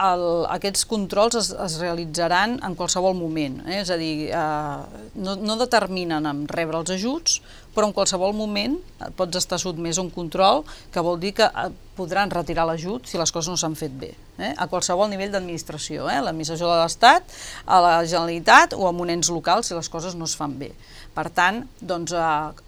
el, 0.00 0.24
aquests 0.54 0.86
controls 0.88 1.36
es, 1.38 1.50
es 1.52 1.76
realitzaran 1.82 2.58
en 2.64 2.76
qualsevol 2.78 3.16
moment, 3.18 3.60
eh? 3.66 3.80
és 3.82 3.90
a 3.92 3.98
dir, 4.00 4.30
eh, 4.32 5.02
no, 5.20 5.36
no 5.36 5.56
determinen 5.60 6.28
en 6.30 6.46
rebre 6.50 6.80
els 6.80 6.92
ajuts, 6.94 7.40
però 7.74 7.88
en 7.88 7.94
qualsevol 7.94 8.32
moment 8.36 8.78
pots 9.18 9.38
estar 9.42 9.60
sotmès 9.60 10.00
a 10.00 10.04
un 10.04 10.10
control 10.14 10.64
que 10.92 11.04
vol 11.04 11.20
dir 11.22 11.34
que 11.38 11.46
eh, 11.46 11.68
podran 11.98 12.32
retirar 12.32 12.64
l'ajut 12.68 13.06
si 13.10 13.20
les 13.20 13.32
coses 13.34 13.52
no 13.52 13.58
s'han 13.60 13.76
fet 13.78 13.92
bé, 14.00 14.14
eh? 14.38 14.54
a 14.56 14.70
qualsevol 14.72 15.10
nivell 15.12 15.34
d'administració, 15.34 16.08
eh? 16.08 16.20
l'administració 16.24 16.70
de 16.72 16.80
l'Estat, 16.80 17.36
a 17.66 17.82
la 17.84 17.94
Generalitat 18.06 18.74
o 18.78 18.88
en 18.88 19.04
un 19.04 19.14
ens 19.18 19.30
local 19.32 19.66
si 19.66 19.76
les 19.76 19.92
coses 19.92 20.16
no 20.16 20.28
es 20.30 20.36
fan 20.38 20.56
bé. 20.60 20.72
Per 21.14 21.28
tant, 21.34 21.64
doncs, 21.80 22.16
eh, 22.16 22.66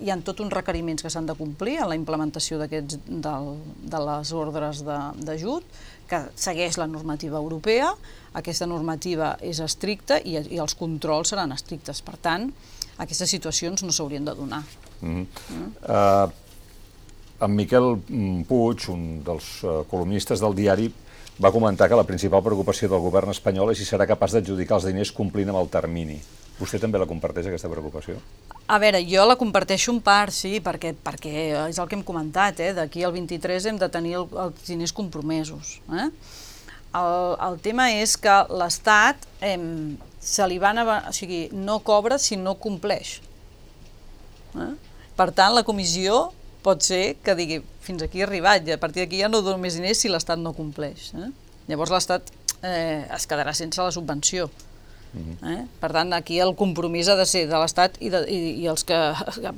hi 0.00 0.10
ha 0.12 0.16
tots 0.24 0.44
uns 0.44 0.54
requeriments 0.54 1.02
que 1.02 1.10
s'han 1.10 1.26
de 1.26 1.34
complir 1.38 1.80
en 1.80 1.90
la 1.90 1.96
implementació 1.98 2.60
de 2.60 4.00
les 4.06 4.32
ordres 4.32 4.84
d'ajut, 4.86 5.64
que 6.08 6.20
segueix 6.38 6.78
la 6.78 6.86
normativa 6.86 7.38
europea, 7.38 7.90
aquesta 8.38 8.66
normativa 8.66 9.34
és 9.40 9.60
estricta 9.64 10.18
i, 10.22 10.36
i 10.54 10.60
els 10.62 10.76
controls 10.78 11.32
seran 11.32 11.52
estrictes. 11.52 12.02
Per 12.04 12.16
tant, 12.22 12.50
aquestes 13.02 13.30
situacions 13.30 13.82
no 13.84 13.92
s'haurien 13.92 14.24
de 14.24 14.34
donar. 14.34 14.62
Mm 15.00 15.26
-hmm. 15.26 15.68
uh, 15.82 16.30
en 17.40 17.54
Miquel 17.54 17.96
mm, 18.08 18.42
Puig, 18.48 18.88
un 18.88 19.22
dels 19.24 19.62
uh, 19.64 19.84
columnistes 19.90 20.40
del 20.40 20.54
diari, 20.54 20.92
va 21.42 21.52
comentar 21.52 21.88
que 21.88 21.96
la 21.96 22.04
principal 22.04 22.42
preocupació 22.42 22.88
del 22.88 23.00
govern 23.00 23.30
espanyol 23.30 23.70
és 23.72 23.78
si 23.78 23.84
serà 23.84 24.06
capaç 24.06 24.32
d'adjudicar 24.32 24.76
els 24.76 24.86
diners 24.88 25.12
complint 25.12 25.48
amb 25.48 25.58
el 25.58 25.68
termini. 25.68 26.20
Vostè 26.56 26.80
també 26.80 27.00
la 27.00 27.08
comparteix, 27.08 27.50
aquesta 27.50 27.68
preocupació? 27.68 28.16
A 28.66 28.78
veure, 28.82 29.02
jo 29.06 29.26
la 29.28 29.36
comparteixo 29.38 29.92
en 29.92 30.00
part, 30.02 30.32
sí, 30.34 30.56
perquè, 30.64 30.94
perquè 31.04 31.32
és 31.68 31.78
el 31.78 31.88
que 31.90 31.98
hem 31.98 32.04
comentat, 32.06 32.62
eh? 32.64 32.72
d'aquí 32.76 33.04
al 33.04 33.12
23 33.14 33.68
hem 33.70 33.78
de 33.78 33.88
tenir 33.92 34.16
el, 34.22 34.26
els 34.46 34.64
diners 34.66 34.94
compromesos. 34.96 35.76
Eh? 35.92 36.08
El, 36.96 37.36
el 37.46 37.60
tema 37.62 37.90
és 37.92 38.16
que 38.18 38.34
l'Estat 38.56 39.28
eh, 39.44 39.58
se 40.18 40.48
li 40.48 40.58
van... 40.62 40.80
O 40.80 41.12
sigui, 41.14 41.46
no 41.52 41.78
cobra 41.84 42.18
si 42.18 42.40
no 42.40 42.56
compleix. 42.58 43.18
Eh? 44.56 44.72
Per 45.16 45.30
tant, 45.36 45.54
la 45.54 45.64
comissió 45.66 46.30
pot 46.66 46.82
ser 46.82 47.18
que 47.22 47.36
digui 47.38 47.60
fins 47.86 48.02
aquí 48.02 48.20
he 48.20 48.26
arribat 48.26 48.66
i 48.66 48.74
a 48.74 48.80
partir 48.82 49.04
d'aquí 49.04 49.20
ja 49.22 49.30
no 49.30 49.44
dono 49.44 49.60
més 49.62 49.76
diners 49.78 50.00
si 50.02 50.10
l'Estat 50.10 50.40
no 50.42 50.56
compleix. 50.56 51.12
Eh? 51.14 51.30
Llavors 51.70 51.92
l'Estat 51.94 52.32
eh, 52.62 53.04
es 53.14 53.28
quedarà 53.28 53.54
sense 53.54 53.82
la 53.82 53.94
subvenció. 53.94 54.48
Mhm. 55.12 55.36
Eh? 55.52 55.64
Per 55.80 55.90
tant, 55.92 56.12
aquí 56.12 56.40
el 56.42 56.54
compromís 56.58 57.08
ha 57.08 57.16
de 57.16 57.26
ser 57.26 57.46
de 57.48 57.60
l'Estat 57.60 57.96
i, 58.00 58.10
de, 58.12 58.24
i, 58.28 58.38
i 58.62 58.66
els 58.70 58.84
que 58.84 58.98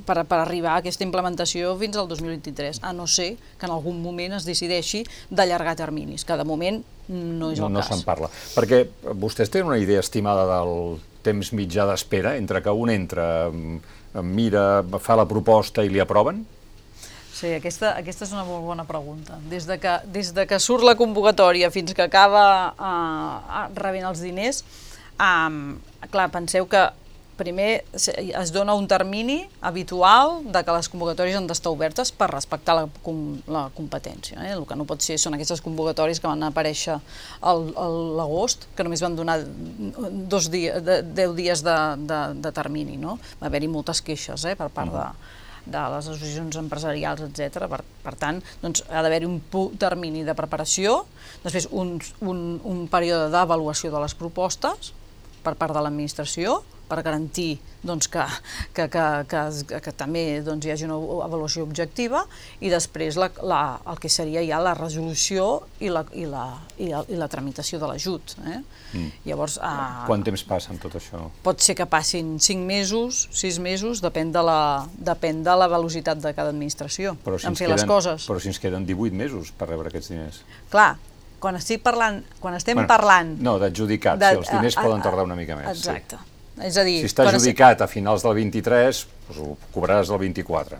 per, 0.07 0.21
per 0.29 0.39
arribar 0.39 0.75
a 0.75 0.83
aquesta 0.83 1.03
implementació 1.03 1.75
fins 1.79 1.97
al 1.97 2.07
2023, 2.11 2.81
a 2.83 2.93
no 2.93 3.07
ser 3.07 3.33
que 3.59 3.67
en 3.67 3.75
algun 3.75 4.01
moment 4.03 4.37
es 4.37 4.47
decideixi 4.47 5.03
d'allargar 5.29 5.75
terminis, 5.79 6.25
que 6.25 6.37
de 6.39 6.47
moment 6.47 6.81
no 7.09 7.51
és 7.51 7.59
el 7.59 7.67
no, 7.67 7.81
cas. 7.81 7.89
No 7.89 7.97
se'n 7.97 8.05
parla. 8.05 8.29
Perquè 8.55 8.85
vostès 9.17 9.51
tenen 9.51 9.71
una 9.73 9.81
idea 9.81 10.03
estimada 10.03 10.45
del 10.49 10.99
temps 11.25 11.51
mitjà 11.57 11.87
d'espera 11.89 12.37
entre 12.39 12.61
que 12.63 12.71
un 12.71 12.93
entra, 12.93 13.49
mira, 14.23 14.83
fa 15.03 15.17
la 15.19 15.27
proposta 15.27 15.83
i 15.83 15.91
li 15.91 15.99
aproven? 15.99 16.45
Sí, 17.39 17.53
aquesta, 17.55 17.93
aquesta 17.95 18.25
és 18.25 18.33
una 18.35 18.43
molt 18.43 18.65
bona 18.67 18.83
pregunta. 18.87 19.37
Des 19.47 19.63
de 19.69 19.77
que, 19.79 19.93
des 20.11 20.33
de 20.35 20.43
que 20.49 20.59
surt 20.59 20.83
la 20.83 20.97
convocatòria 20.99 21.69
fins 21.71 21.93
que 21.95 22.03
acaba 22.03 22.43
uh, 22.75 23.61
rebent 23.77 24.09
els 24.09 24.19
diners, 24.25 24.63
um, 25.19 25.77
clar, 26.11 26.29
penseu 26.33 26.67
que 26.71 26.87
primer 27.39 27.85
es 27.95 28.51
dona 28.51 28.75
un 28.75 28.87
termini 28.91 29.47
habitual 29.63 30.43
de 30.43 30.61
que 30.65 30.75
les 30.75 30.89
convocatòries 30.91 31.37
han 31.39 31.47
d'estar 31.47 31.71
obertes 31.71 32.11
per 32.11 32.27
respectar 32.33 32.75
la, 32.75 32.85
la 33.47 33.63
competència. 33.77 34.43
Eh? 34.43 34.51
El 34.57 34.65
que 34.67 34.77
no 34.77 34.87
pot 34.89 35.05
ser 35.05 35.17
són 35.21 35.37
aquestes 35.37 35.63
convocatòries 35.65 36.19
que 36.19 36.27
van 36.27 36.43
aparèixer 36.49 36.99
l'agost, 37.39 38.67
que 38.75 38.85
només 38.85 39.03
van 39.05 39.15
donar 39.15 39.39
dos 40.35 40.51
dies, 40.51 40.83
de, 40.83 41.01
deu 41.21 41.35
dies 41.37 41.63
de, 41.65 41.77
de, 42.11 42.21
de 42.43 42.53
termini. 42.55 42.99
No? 42.99 43.17
Va 43.39 43.47
haver-hi 43.47 43.71
moltes 43.71 44.03
queixes 44.03 44.45
eh, 44.49 44.57
per 44.59 44.69
part 44.75 44.93
de, 44.93 45.07
de 45.69 45.87
les 45.95 46.11
associacions 46.11 46.59
empresarials, 46.59 47.23
etc. 47.29 47.69
Per, 47.71 47.81
per 48.03 48.15
tant, 48.19 48.43
doncs, 48.61 48.83
ha 48.91 49.03
d'haver-hi 49.05 49.31
un 49.31 49.39
termini 49.79 50.27
de 50.27 50.35
preparació, 50.35 51.03
després 51.45 51.71
un, 51.71 51.97
un, 52.19 52.47
un 52.67 52.87
període 52.91 53.31
d'avaluació 53.31 53.95
de 53.95 54.03
les 54.03 54.17
propostes 54.19 54.93
per 55.49 55.57
part 55.57 55.73
de 55.75 55.81
l'administració, 55.85 56.59
per 56.89 57.03
garantir 57.05 57.59
doncs, 57.85 58.09
que, 58.11 58.23
que, 58.73 58.87
que, 58.91 59.03
que, 59.29 59.79
que 59.85 59.91
també 59.95 60.23
doncs, 60.43 60.65
hi 60.65 60.73
hagi 60.73 60.87
una 60.87 60.97
avaluació 61.23 61.63
objectiva 61.63 62.23
i 62.65 62.71
després 62.73 63.15
la, 63.21 63.29
la, 63.45 63.59
el 63.87 64.01
que 64.01 64.09
seria 64.11 64.41
ja 64.43 64.59
la 64.63 64.73
resolució 64.75 65.45
i 65.85 65.91
la, 65.93 66.03
i 66.17 66.25
la, 66.27 66.43
i 66.81 66.89
la, 66.91 67.03
i 67.07 67.19
la 67.19 67.29
tramitació 67.31 67.79
de 67.79 67.91
l'ajut. 67.91 68.35
Eh? 68.41 68.57
Mm. 68.97 69.11
Llavors, 69.29 69.59
uh, 69.61 70.03
Quant 70.09 70.25
temps 70.25 70.43
passa 70.49 70.73
amb 70.73 70.81
tot 70.83 70.97
això? 70.99 71.21
Pot 71.45 71.63
ser 71.63 71.77
que 71.79 71.87
passin 71.89 72.35
5 72.41 72.65
mesos, 72.67 73.27
6 73.37 73.61
mesos, 73.63 74.03
depèn 74.03 74.33
de 74.35 74.43
la, 74.43 74.59
depèn 75.11 75.45
de 75.45 75.55
la 75.61 75.69
velocitat 75.71 76.19
de 76.25 76.33
cada 76.35 76.51
administració 76.51 77.13
però 77.23 77.37
si 77.39 77.47
en 77.47 77.55
fer 77.55 77.67
queden, 77.69 77.77
les 77.77 77.87
coses. 77.87 78.25
Però 78.27 78.41
si 78.41 78.51
ens 78.51 78.59
queden 78.59 78.89
18 78.89 79.15
mesos 79.15 79.53
per 79.55 79.69
rebre 79.69 79.93
aquests 79.93 80.11
diners. 80.11 80.41
Clar, 80.73 80.97
quan 81.41 81.57
estic 81.59 81.83
parlant, 81.85 82.21
quan 82.39 82.57
estem 82.57 82.77
bueno, 82.79 82.89
parlant... 82.89 83.35
No, 83.43 83.57
d'adjudicat, 83.61 84.19
de, 84.21 84.33
si 84.33 84.41
els 84.41 84.51
diners 84.53 84.77
a, 84.77 84.81
a, 84.81 84.87
poden 84.87 85.03
tardar 85.05 85.25
una 85.27 85.37
mica 85.39 85.57
més. 85.59 85.69
Exacte. 85.71 86.19
Sí. 86.19 86.65
És 86.69 86.77
a 86.79 86.85
dir... 86.87 86.97
Si 87.03 87.09
està 87.09 87.27
adjudicat 87.29 87.83
a 87.85 87.87
finals 87.87 88.25
del 88.25 88.35
23, 88.41 89.03
doncs 89.29 89.41
ho 89.43 89.53
cobraràs 89.75 90.11
el 90.11 90.19
24. 90.25 90.79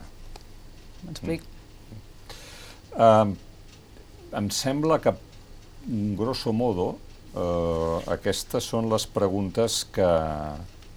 M'explic. 1.05 1.45
Mm. 1.45 2.01
Uh, 2.99 4.35
em 4.39 4.49
sembla 4.53 4.99
que, 5.03 5.13
grosso 6.19 6.51
modo, 6.53 6.89
uh, 7.33 8.01
aquestes 8.11 8.67
són 8.73 8.91
les 8.91 9.07
preguntes 9.09 9.85
que 9.95 10.09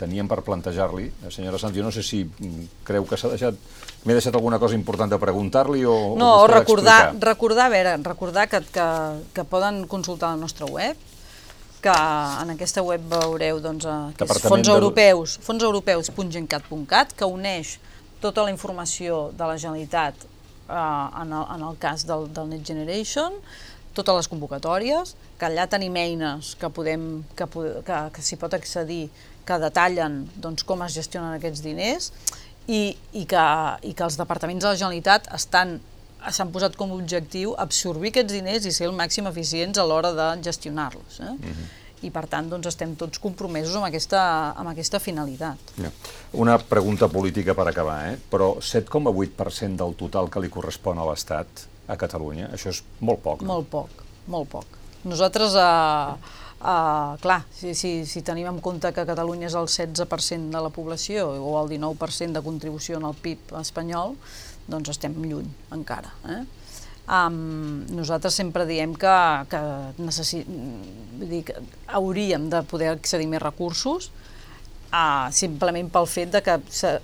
teníem 0.02 0.28
per 0.30 0.42
plantejar-li. 0.42 1.08
Senyora 1.30 1.60
Sanz, 1.62 1.76
jo 1.78 1.86
no 1.86 1.94
sé 1.94 2.02
si 2.06 2.24
creu 2.86 3.06
que 3.06 3.18
s'ha 3.20 3.32
deixat... 3.32 3.58
M'he 4.02 4.16
deixat 4.18 4.34
alguna 4.34 4.58
cosa 4.58 4.74
important 4.74 5.12
de 5.12 5.18
preguntar-li 5.22 5.84
o, 5.86 5.94
no, 6.18 6.32
o 6.42 6.46
recordar, 6.50 7.12
recordar, 7.22 7.68
a 7.68 7.70
veure, 7.70 7.92
recordar 8.02 8.48
que, 8.50 8.58
que, 8.74 8.86
que 9.30 9.44
poden 9.46 9.84
consultar 9.86 10.32
la 10.34 10.40
nostra 10.40 10.66
web, 10.66 10.98
que 11.82 11.94
en 12.42 12.50
aquesta 12.54 12.82
web 12.82 13.02
veureu 13.10 13.60
doncs, 13.62 13.86
eh, 13.86 14.10
que 14.18 14.26
és 14.26 14.42
fons 14.42 14.70
europeus, 14.74 15.36
fonseuropeus.gencat.cat, 15.46 17.14
que 17.18 17.30
uneix 17.30 17.76
tota 18.22 18.42
la 18.46 18.50
informació 18.54 19.28
de 19.38 19.50
la 19.50 19.58
Generalitat 19.58 20.26
eh, 20.26 20.74
en, 20.74 21.30
el, 21.30 21.46
en 21.56 21.68
el 21.70 21.78
cas 21.82 22.06
del, 22.06 22.26
del 22.34 22.50
Next 22.54 22.74
Generation, 22.74 23.38
totes 23.94 24.18
les 24.22 24.30
convocatòries, 24.30 25.14
que 25.38 25.48
allà 25.48 25.66
tenim 25.70 25.96
eines 26.00 26.54
que, 26.58 26.70
podem, 26.72 27.24
que, 27.36 27.46
que, 27.86 27.98
que 28.14 28.24
s'hi 28.24 28.38
pot 28.40 28.54
accedir, 28.56 29.04
que 29.46 29.58
detallen 29.58 30.22
doncs, 30.36 30.64
com 30.64 30.82
es 30.86 30.94
gestionen 30.94 31.34
aquests 31.36 31.62
diners 31.64 32.12
i, 32.66 32.96
i, 33.12 33.24
que, 33.26 33.46
i 33.82 33.94
que 33.94 34.04
els 34.06 34.18
departaments 34.20 34.62
de 34.62 34.70
la 34.70 34.78
Generalitat 34.78 35.28
estan 35.34 35.80
s'han 36.30 36.52
posat 36.54 36.76
com 36.78 36.92
a 36.92 36.96
objectiu 37.00 37.54
absorbir 37.58 38.12
aquests 38.12 38.36
diners 38.36 38.66
i 38.68 38.72
ser 38.74 38.86
el 38.86 38.94
màxim 38.94 39.26
eficients 39.26 39.78
a 39.78 39.86
l'hora 39.86 40.12
de 40.14 40.28
gestionar-los. 40.46 41.20
Eh? 41.20 41.32
Mhm. 41.32 41.54
-huh. 41.54 41.70
I 42.02 42.10
per 42.10 42.26
tant 42.26 42.48
doncs, 42.50 42.66
estem 42.66 42.96
tots 42.96 43.18
compromesos 43.18 43.76
amb 43.76 43.84
aquesta, 43.84 44.52
amb 44.56 44.68
aquesta 44.68 44.98
finalitat. 44.98 45.58
Ja. 45.76 45.90
Una 46.32 46.58
pregunta 46.58 47.08
política 47.08 47.54
per 47.54 47.68
acabar, 47.68 48.12
eh? 48.12 48.18
però 48.30 48.56
7,8% 48.60 49.76
del 49.76 49.94
total 49.94 50.28
que 50.28 50.40
li 50.40 50.48
correspon 50.48 50.98
a 50.98 51.04
l'Estat 51.04 51.46
a 51.86 51.96
Catalunya, 51.96 52.48
això 52.52 52.68
és 52.68 52.82
molt 53.00 53.20
poc. 53.22 53.42
No? 53.42 53.46
Molt 53.46 53.68
poc, 53.68 53.88
molt 54.26 54.48
poc. 54.48 54.66
Nosaltres, 55.04 55.54
uh, 55.54 56.16
uh, 56.62 57.18
clar, 57.20 57.42
si, 57.52 57.74
si, 57.74 58.06
si 58.06 58.22
tenim 58.22 58.48
en 58.48 58.60
compte 58.62 58.92
que 58.94 59.06
Catalunya 59.08 59.50
és 59.50 59.58
el 59.58 59.68
16% 59.68 60.54
de 60.54 60.62
la 60.62 60.72
població 60.72 61.28
o 61.34 61.54
el 61.60 61.70
19% 61.74 62.38
de 62.38 62.42
contribució 62.46 62.98
en 62.98 63.06
el 63.10 63.18
PIB 63.18 63.54
espanyol, 63.60 64.16
doncs 64.70 64.94
estem 64.94 65.14
lluny 65.26 65.50
encara. 65.74 66.14
Eh? 66.30 66.42
Um, 67.02 67.82
nosaltres 67.90 68.36
sempre 68.38 68.64
diem 68.68 68.94
que, 68.94 69.14
que, 69.50 69.62
necessi... 69.98 70.44
dir, 70.46 71.42
que 71.48 71.56
hauríem 71.98 72.46
de 72.50 72.62
poder 72.70 72.92
accedir 72.94 73.26
més 73.30 73.42
recursos 73.42 74.12
uh, 74.94 75.26
simplement 75.34 75.90
pel 75.90 76.06
fet 76.06 76.30
de 76.30 76.42
que 76.46 76.56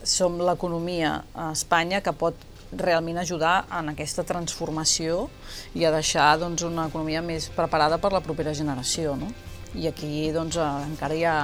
som 0.07 0.39
l'economia 0.39 1.17
a 1.35 1.51
Espanya 1.57 2.01
que 2.05 2.15
pot 2.15 2.47
realment 2.73 3.19
ajudar 3.19 3.65
en 3.75 3.91
aquesta 3.95 4.23
transformació 4.29 5.27
i 5.75 5.87
a 5.89 5.93
deixar 5.95 6.31
doncs, 6.41 6.63
una 6.69 6.87
economia 6.89 7.23
més 7.25 7.49
preparada 7.57 7.99
per 7.99 8.13
la 8.13 8.23
propera 8.25 8.55
generació. 8.55 9.17
No? 9.17 9.33
I 9.75 9.89
aquí 9.89 10.31
doncs, 10.33 10.57
eh, 10.57 10.69
encara 10.89 11.15
hi 11.15 11.25
ha 11.25 11.39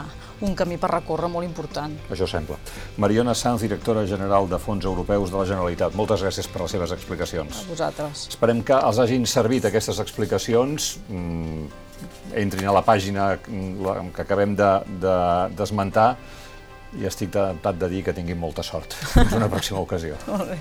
un 0.44 0.54
camí 0.56 0.76
per 0.80 0.90
recórrer 0.90 1.28
molt 1.30 1.46
important. 1.46 1.94
Això 2.10 2.26
sembla. 2.28 2.56
Mariona 2.98 3.34
Sanz, 3.34 3.62
directora 3.62 4.04
general 4.06 4.48
de 4.48 4.58
Fons 4.58 4.84
Europeus 4.84 5.30
de 5.30 5.38
la 5.38 5.46
Generalitat, 5.48 5.94
moltes 5.94 6.22
gràcies 6.24 6.48
per 6.50 6.62
les 6.62 6.74
seves 6.76 6.92
explicacions. 6.92 7.64
A 7.64 7.70
vosaltres. 7.70 8.28
Esperem 8.34 8.62
que 8.62 8.74
els 8.74 8.98
hagin 8.98 9.26
servit 9.26 9.64
aquestes 9.70 10.00
explicacions. 10.00 10.98
Mm, 11.08 11.66
entrin 12.34 12.68
a 12.68 12.72
la 12.74 12.82
pàgina 12.84 13.34
mm, 13.36 14.10
que 14.14 14.24
acabem 14.24 14.56
d'esmentar 14.56 16.08
de, 16.14 16.22
de, 16.94 17.02
i 17.04 17.08
estic 17.10 17.32
temptat 17.34 17.78
de 17.78 17.90
dir 17.90 18.04
que 18.06 18.14
tinguin 18.16 18.38
molta 18.38 18.62
sort. 18.62 18.94
Fins 19.14 19.32
una 19.34 19.50
pròxima 19.54 19.82
ocasió. 19.82 20.18
Molt 20.28 20.50
bé. 20.50 20.58